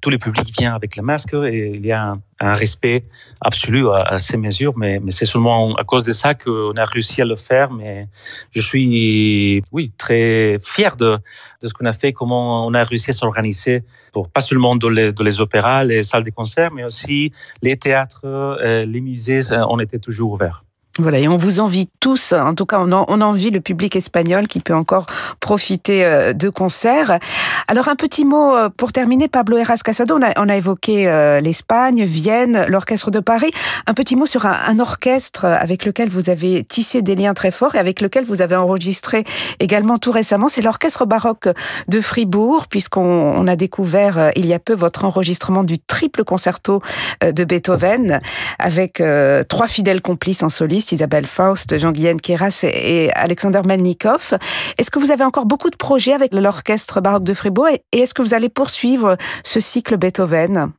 tout 0.00 0.10
le 0.10 0.18
public 0.18 0.48
vient 0.58 0.74
avec 0.74 0.96
le 0.96 1.02
masque 1.02 1.34
et 1.34 1.72
il 1.74 1.84
y 1.84 1.92
a 1.92 2.16
un, 2.40 2.54
respect 2.54 3.02
absolu 3.40 3.90
à, 3.90 4.18
ces 4.20 4.36
mesures, 4.36 4.74
mais, 4.76 5.00
c'est 5.08 5.26
seulement 5.26 5.74
à 5.74 5.82
cause 5.82 6.04
de 6.04 6.12
ça 6.12 6.34
qu'on 6.34 6.72
a 6.76 6.84
réussi 6.84 7.20
à 7.20 7.24
le 7.24 7.34
faire. 7.34 7.72
Mais 7.72 8.06
je 8.52 8.60
suis, 8.60 9.60
oui, 9.72 9.90
très 9.98 10.58
fier 10.62 10.96
de, 10.96 11.18
ce 11.60 11.72
qu'on 11.74 11.86
a 11.86 11.92
fait, 11.92 12.12
comment 12.12 12.66
on 12.66 12.74
a 12.74 12.84
réussi 12.84 13.10
à 13.10 13.12
s'organiser 13.12 13.82
pour 14.12 14.28
pas 14.28 14.40
seulement 14.40 14.76
dans 14.76 14.88
les, 14.88 15.40
opéras, 15.40 15.84
les 15.84 16.04
salles 16.04 16.24
de 16.24 16.30
concert, 16.30 16.72
mais 16.72 16.84
aussi 16.84 17.32
les 17.62 17.76
théâtres, 17.76 18.20
euh, 18.24 18.86
les 18.86 19.00
musées, 19.00 19.40
on 19.68 19.80
était 19.80 19.98
toujours 19.98 20.32
ouverts. 20.32 20.62
Voilà, 21.00 21.20
et 21.20 21.28
on 21.28 21.36
vous 21.36 21.60
envie 21.60 21.86
tous, 22.00 22.32
en 22.32 22.56
tout 22.56 22.66
cas 22.66 22.80
on, 22.80 22.90
on 22.90 23.20
envie 23.20 23.50
le 23.50 23.60
public 23.60 23.94
espagnol 23.94 24.48
qui 24.48 24.58
peut 24.58 24.74
encore 24.74 25.06
profiter 25.38 26.04
euh, 26.04 26.32
de 26.32 26.48
concerts. 26.48 27.20
Alors 27.68 27.88
un 27.88 27.94
petit 27.94 28.24
mot 28.24 28.56
euh, 28.56 28.68
pour 28.68 28.90
terminer, 28.90 29.28
Pablo 29.28 29.58
Eras 29.58 29.78
Casado, 29.84 30.18
on 30.18 30.22
a, 30.26 30.32
on 30.38 30.48
a 30.48 30.56
évoqué 30.56 31.06
euh, 31.06 31.40
l'Espagne, 31.40 32.04
Vienne, 32.04 32.64
l'Orchestre 32.66 33.12
de 33.12 33.20
Paris. 33.20 33.52
Un 33.86 33.94
petit 33.94 34.16
mot 34.16 34.26
sur 34.26 34.44
un, 34.44 34.80
orchestre 34.80 35.44
avec 35.44 35.84
lequel 35.84 36.08
vous 36.08 36.30
avez 36.30 36.64
tissé 36.64 37.00
des 37.00 37.14
liens 37.14 37.34
très 37.34 37.52
forts 37.52 37.76
et 37.76 37.78
avec 37.78 38.00
lequel 38.00 38.24
vous 38.24 38.42
avez 38.42 38.56
enregistré 38.56 39.22
également 39.60 39.98
tout 39.98 40.10
récemment, 40.10 40.48
c'est 40.48 40.62
l'Orchestre 40.62 41.06
baroque 41.06 41.48
de 41.86 42.00
Fribourg, 42.00 42.66
puisqu'on 42.68 43.02
on 43.02 43.46
a 43.46 43.54
découvert 43.54 44.32
il 44.34 44.46
y 44.46 44.54
a 44.54 44.58
peu 44.58 44.74
votre 44.74 45.04
enregistrement 45.04 45.62
du 45.62 45.78
triple 45.78 46.24
concerto 46.24 46.82
de 47.22 47.44
Beethoven 47.44 48.18
avec 48.58 49.02
trois 49.48 49.68
fidèles 49.68 50.00
complices 50.00 50.42
en 50.42 50.48
soliste 50.48 50.87
Isabelle 50.92 51.26
Faust, 51.26 51.76
Jean-Guyen 51.78 52.16
Kéras 52.16 52.64
et 52.64 53.10
Alexander 53.14 53.62
Melnikov. 53.64 54.34
Est-ce 54.78 54.90
que 54.90 54.98
vous 54.98 55.10
avez 55.10 55.24
encore 55.24 55.46
beaucoup 55.46 55.70
de 55.70 55.76
projets 55.76 56.12
avec 56.12 56.32
l'Orchestre 56.32 57.00
baroque 57.00 57.24
de 57.24 57.34
Fribourg 57.34 57.68
et 57.68 57.98
est-ce 57.98 58.14
que 58.14 58.22
vous 58.22 58.34
allez 58.34 58.48
poursuivre 58.48 59.16
ce 59.44 59.60
cycle 59.60 59.96
Beethoven? 59.96 60.72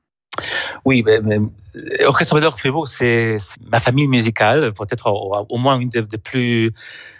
Oui, 0.85 1.03
mais, 1.05 1.39
baroque 1.39 2.55
de 2.55 2.59
Fribourg, 2.59 2.87
c'est 2.87 3.37
ma 3.71 3.79
famille 3.79 4.07
musicale, 4.07 4.73
peut-être 4.73 5.11
au, 5.49 5.57
moins 5.57 5.79
une 5.79 5.89
des, 5.89 6.03
plus 6.17 6.71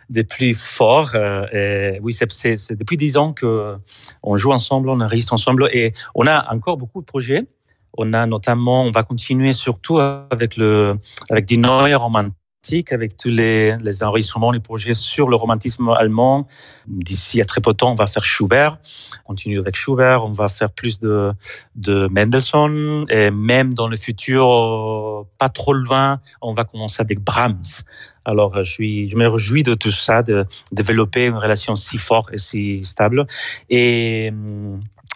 des 0.10 0.23
plus 0.23 0.54
forts. 0.54 1.12
Euh, 1.15 1.97
oui, 2.02 2.13
c'est 2.13 2.73
depuis 2.73 2.97
dix 2.97 3.17
ans 3.17 3.34
qu'on 3.34 4.38
joue 4.38 4.52
ensemble, 4.52 4.89
on 4.89 5.02
enregistre 5.02 5.34
ensemble 5.34 5.69
et 5.73 5.93
on 6.15 6.25
a 6.28 6.54
encore 6.54 6.78
beaucoup 6.78 7.02
de 7.02 7.06
projets. 7.06 7.45
On 7.97 8.13
a 8.13 8.25
notamment, 8.25 8.84
on 8.84 8.91
va 8.91 9.04
continuer 9.04 9.54
surtout 9.54 9.99
avec 9.99 10.58
le 10.58 10.97
avec 11.30 11.45
Die 11.45 11.58
Neue 11.58 11.95
Avec 12.91 13.17
tous 13.17 13.29
les, 13.29 13.75
les, 13.77 14.03
enregistrements, 14.03 14.51
les 14.51 14.60
projets 14.60 14.93
sur 14.93 15.27
le 15.27 15.36
romantisme 15.36 15.89
allemand. 15.89 16.47
D'ici 16.88 17.41
à 17.41 17.45
très 17.45 17.62
peu 17.62 17.71
de 17.71 17.77
temps, 17.77 17.91
on 17.91 17.95
va 17.95 18.05
faire 18.05 18.23
Schubert. 18.23 18.77
On 19.23 19.29
continue 19.29 19.60
avec 19.60 19.75
Schubert. 19.75 20.23
On 20.23 20.32
va 20.32 20.47
faire 20.47 20.71
plus 20.71 20.99
de, 20.99 21.32
de 21.75 22.08
Mendelssohn. 22.12 23.05
Et 23.10 23.32
même 23.32 23.73
dans 23.73 23.88
le 23.88 23.97
futur, 23.97 25.25
pas 25.39 25.49
trop 25.49 25.73
loin, 25.73 26.19
on 26.41 26.53
va 26.53 26.63
commencer 26.63 27.01
avec 27.01 27.19
Brahms. 27.19 27.84
Alors, 28.25 28.63
je, 28.63 28.71
suis, 28.71 29.10
je 29.10 29.17
me 29.17 29.27
réjouis 29.27 29.63
de 29.63 29.73
tout 29.73 29.91
ça, 29.91 30.21
de 30.21 30.45
développer 30.71 31.25
une 31.25 31.38
relation 31.38 31.75
si 31.75 31.97
forte 31.97 32.32
et 32.34 32.38
si 32.38 32.84
stable. 32.84 33.25
Et 33.69 34.32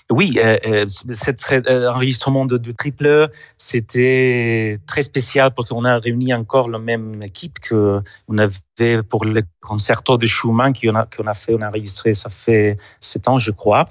oui, 0.09 0.37
euh, 0.37 0.57
euh, 0.67 0.85
cet 1.13 1.43
euh, 1.51 1.89
enregistrement 1.89 2.45
de, 2.45 2.57
de 2.57 2.71
triple, 2.71 3.29
c'était 3.57 4.79
très 4.85 5.01
spécial 5.01 5.53
parce 5.53 5.69
qu'on 5.69 5.83
a 5.83 5.97
réuni 5.97 6.33
encore 6.33 6.69
la 6.69 6.79
même 6.79 7.11
équipe 7.23 7.59
que 7.59 8.01
on 8.27 8.37
avait 8.37 9.01
pour 9.03 9.23
le 9.23 9.43
concerto 9.61 10.17
de 10.17 10.25
Schumann 10.25 10.73
qu'on 10.73 10.95
a, 10.95 11.05
qu'on 11.05 11.27
a 11.27 11.33
fait, 11.33 11.53
on 11.53 11.61
a 11.61 11.69
enregistré, 11.69 12.13
ça 12.13 12.29
fait 12.29 12.77
sept 12.99 13.27
ans, 13.27 13.37
je 13.37 13.51
crois. 13.51 13.87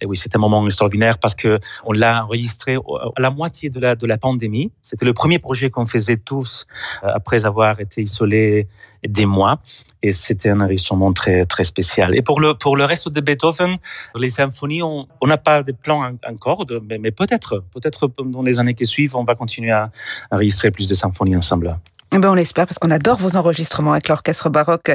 Et 0.00 0.06
oui, 0.06 0.16
c'était 0.16 0.36
un 0.36 0.40
moment 0.40 0.64
extraordinaire 0.64 1.18
parce 1.18 1.34
que 1.34 1.58
on 1.84 1.92
l'a 1.92 2.24
enregistré 2.24 2.76
à 2.76 3.20
la 3.20 3.30
moitié 3.30 3.68
de 3.70 3.80
la, 3.80 3.96
de 3.96 4.06
la 4.06 4.18
pandémie. 4.18 4.72
C'était 4.82 5.04
le 5.04 5.12
premier 5.12 5.38
projet 5.38 5.68
qu'on 5.68 5.86
faisait 5.86 6.16
tous 6.16 6.66
après 7.02 7.44
avoir 7.44 7.80
été 7.80 8.02
isolés 8.02 8.66
des 9.06 9.26
mois. 9.26 9.60
Et 10.02 10.12
c'était 10.12 10.50
un 10.50 10.60
enregistrement 10.60 11.12
très, 11.12 11.44
très 11.46 11.64
spécial. 11.64 12.16
Et 12.16 12.22
pour 12.22 12.40
le, 12.40 12.54
pour 12.54 12.76
le 12.76 12.84
reste 12.84 13.08
de 13.08 13.20
Beethoven, 13.20 13.76
les 14.16 14.30
symphonies, 14.30 14.82
on 14.82 15.06
n'a 15.26 15.36
pas 15.36 15.62
de 15.62 15.72
plan 15.72 16.16
encore, 16.26 16.64
mais, 16.88 16.98
mais 16.98 17.10
peut-être, 17.10 17.64
peut-être 17.72 18.10
dans 18.24 18.42
les 18.42 18.58
années 18.58 18.74
qui 18.74 18.86
suivent, 18.86 19.16
on 19.16 19.24
va 19.24 19.34
continuer 19.34 19.72
à 19.72 19.90
enregistrer 20.30 20.70
plus 20.70 20.88
de 20.88 20.94
symphonies 20.94 21.36
ensemble. 21.36 21.76
Eh 22.12 22.18
ben 22.18 22.30
on 22.30 22.34
l'espère 22.34 22.66
parce 22.66 22.80
qu'on 22.80 22.90
adore 22.90 23.18
vos 23.18 23.36
enregistrements 23.36 23.92
avec 23.92 24.08
l'orchestre 24.08 24.50
baroque 24.50 24.90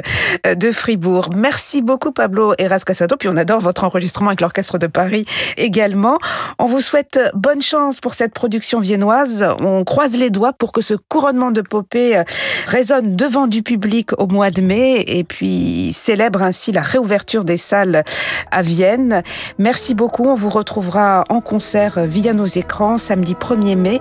euh, 0.46 0.54
de 0.54 0.70
Fribourg. 0.70 1.30
Merci 1.34 1.80
beaucoup 1.80 2.12
Pablo 2.12 2.52
Eras 2.58 2.82
Casado, 2.84 3.16
puis 3.16 3.30
on 3.30 3.38
adore 3.38 3.58
votre 3.60 3.84
enregistrement 3.84 4.28
avec 4.28 4.42
l'orchestre 4.42 4.76
de 4.76 4.86
Paris 4.86 5.24
également. 5.56 6.18
On 6.58 6.66
vous 6.66 6.80
souhaite 6.80 7.18
bonne 7.32 7.62
chance 7.62 8.00
pour 8.00 8.12
cette 8.12 8.34
production 8.34 8.80
viennoise. 8.80 9.46
On 9.60 9.82
croise 9.84 10.14
les 10.14 10.28
doigts 10.28 10.52
pour 10.52 10.72
que 10.72 10.82
ce 10.82 10.92
couronnement 10.92 11.52
de 11.52 11.62
Popée 11.62 12.18
euh, 12.18 12.24
résonne 12.66 13.16
devant 13.16 13.46
du 13.46 13.62
public 13.62 14.10
au 14.18 14.26
mois 14.26 14.50
de 14.50 14.60
mai 14.60 15.02
et 15.06 15.24
puis 15.24 15.94
célèbre 15.94 16.42
ainsi 16.42 16.70
la 16.70 16.82
réouverture 16.82 17.44
des 17.44 17.56
salles 17.56 18.04
à 18.50 18.60
Vienne. 18.60 19.22
Merci 19.58 19.94
beaucoup. 19.94 20.26
On 20.26 20.34
vous 20.34 20.50
retrouvera 20.50 21.24
en 21.30 21.40
concert 21.40 21.98
via 22.00 22.34
nos 22.34 22.44
écrans 22.44 22.98
samedi 22.98 23.32
1er 23.32 23.76
mai 23.76 24.00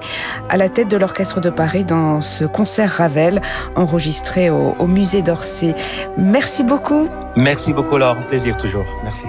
à 0.50 0.58
la 0.58 0.68
tête 0.68 0.90
de 0.90 0.98
l'orchestre 0.98 1.40
de 1.40 1.50
Paris 1.50 1.86
dans 1.86 2.20
ce 2.20 2.44
concert 2.44 3.05
enregistré 3.76 4.50
au, 4.50 4.76
au 4.80 4.88
musée 4.88 5.22
d'Orsay. 5.22 5.76
Merci 6.18 6.64
beaucoup. 6.64 7.08
Merci 7.36 7.74
beaucoup, 7.74 7.98
Laure. 7.98 8.18
Plaisir 8.28 8.58
toujours. 8.58 8.86
Merci. 9.04 9.26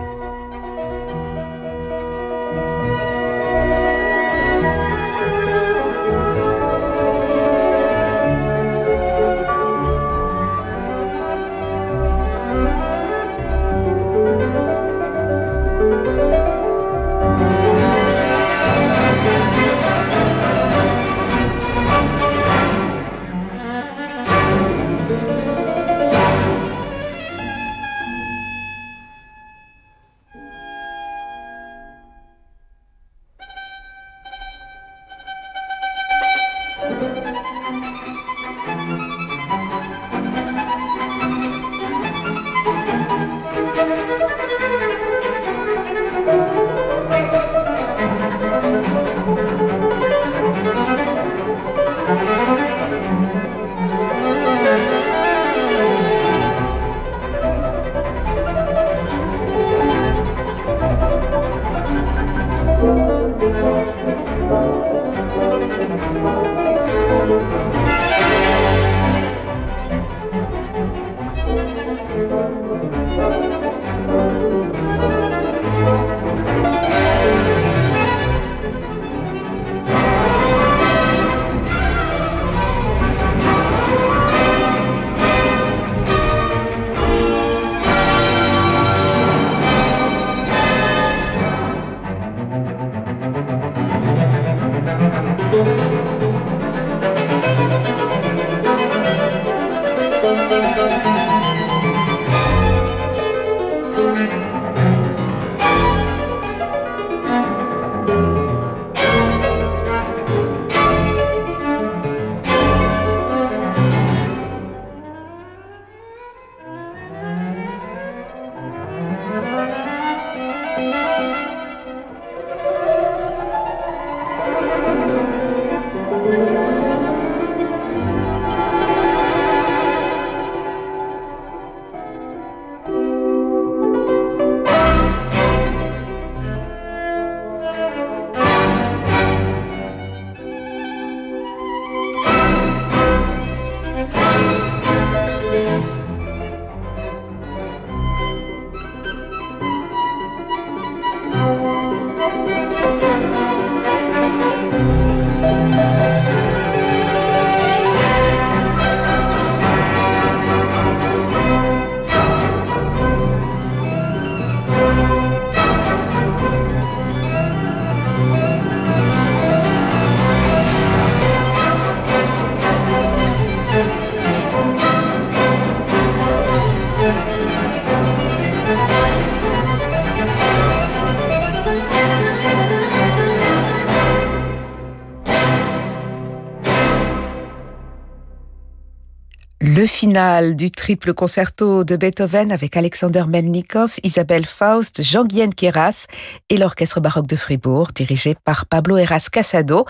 Le 190.06 190.12
final 190.12 190.54
du 190.54 190.70
triple 190.70 191.14
concerto 191.14 191.82
de 191.82 191.96
Beethoven 191.96 192.52
avec 192.52 192.76
Alexander 192.76 193.24
Melnikov, 193.26 193.96
Isabelle 194.04 194.46
Faust, 194.46 195.02
Jean-Guyen 195.02 195.50
Queras 195.50 196.06
et 196.48 196.58
l'Orchestre 196.58 197.00
baroque 197.00 197.26
de 197.26 197.34
Fribourg, 197.34 197.90
dirigé 197.92 198.36
par 198.44 198.66
Pablo 198.66 198.98
Heras 198.98 199.26
Casado. 199.32 199.84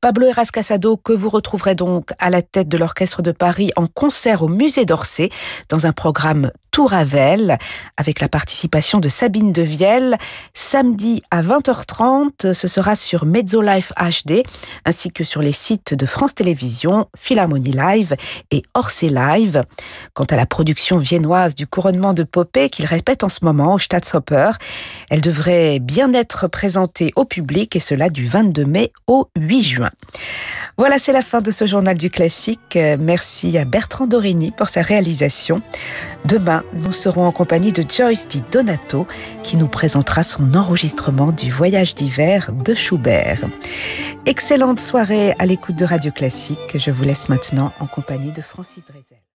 Pablo 0.00 0.26
Heras 0.26 0.48
Casado, 0.52 0.96
que 0.96 1.12
vous 1.12 1.28
retrouverez 1.28 1.76
donc 1.76 2.10
à 2.18 2.28
la 2.28 2.42
tête 2.42 2.68
de 2.68 2.76
l'Orchestre 2.76 3.22
de 3.22 3.30
Paris 3.30 3.70
en 3.76 3.86
concert 3.86 4.42
au 4.42 4.48
Musée 4.48 4.84
d'Orsay, 4.84 5.30
dans 5.68 5.86
un 5.86 5.92
programme 5.92 6.50
tout 6.72 6.86
Ravel, 6.86 7.58
avec 7.98 8.18
la 8.18 8.28
participation 8.28 8.98
de 8.98 9.08
Sabine 9.08 9.52
Devielle. 9.52 10.16
Samedi 10.54 11.22
à 11.30 11.42
20h30, 11.42 12.54
ce 12.54 12.66
sera 12.66 12.96
sur 12.96 13.26
Mezzolife 13.26 13.92
HD, 13.96 14.42
ainsi 14.86 15.12
que 15.12 15.22
sur 15.22 15.42
les 15.42 15.52
sites 15.52 15.94
de 15.94 16.06
France 16.06 16.34
Télévisions, 16.34 17.08
Philharmonie 17.16 17.72
Live 17.72 18.16
et 18.50 18.62
Orsay 18.74 19.10
Live. 19.10 19.62
Quant 20.14 20.24
à 20.24 20.36
la 20.36 20.46
production 20.46 20.96
viennoise 20.96 21.54
du 21.54 21.66
couronnement 21.66 22.14
de 22.14 22.24
Popée 22.24 22.70
qu'il 22.70 22.86
répète 22.86 23.22
en 23.22 23.28
ce 23.28 23.44
moment 23.44 23.74
au 23.74 23.78
Staatsoper, 23.78 24.52
elle 25.10 25.20
devrait 25.20 25.78
bien 25.78 26.14
être 26.14 26.48
présentée 26.48 27.12
au 27.16 27.26
public 27.26 27.76
et 27.76 27.80
cela 27.80 28.08
du 28.08 28.26
22 28.26 28.64
mai 28.64 28.92
au 29.06 29.28
8 29.38 29.62
juin. 29.62 29.90
Voilà, 30.78 30.98
c'est 30.98 31.12
la 31.12 31.22
fin 31.22 31.42
de 31.42 31.50
ce 31.50 31.66
journal 31.66 31.98
du 31.98 32.08
classique. 32.08 32.78
Merci 32.98 33.58
à 33.58 33.66
Bertrand 33.66 34.06
Dorini 34.06 34.52
pour 34.52 34.70
sa 34.70 34.80
réalisation. 34.80 35.60
Demain, 36.26 36.61
nous 36.72 36.92
serons 36.92 37.26
en 37.26 37.32
compagnie 37.32 37.72
de 37.72 37.84
Joyce 37.88 38.28
Di 38.28 38.42
Donato 38.50 39.06
qui 39.42 39.56
nous 39.56 39.68
présentera 39.68 40.22
son 40.22 40.54
enregistrement 40.54 41.32
du 41.32 41.50
voyage 41.50 41.94
d'hiver 41.94 42.50
de 42.52 42.74
Schubert. 42.74 43.44
Excellente 44.26 44.80
soirée 44.80 45.34
à 45.38 45.46
l'écoute 45.46 45.76
de 45.76 45.84
Radio 45.84 46.12
Classique. 46.12 46.58
Je 46.74 46.90
vous 46.90 47.04
laisse 47.04 47.28
maintenant 47.28 47.72
en 47.80 47.86
compagnie 47.86 48.32
de 48.32 48.42
Francis 48.42 48.84
Drezel. 48.84 49.21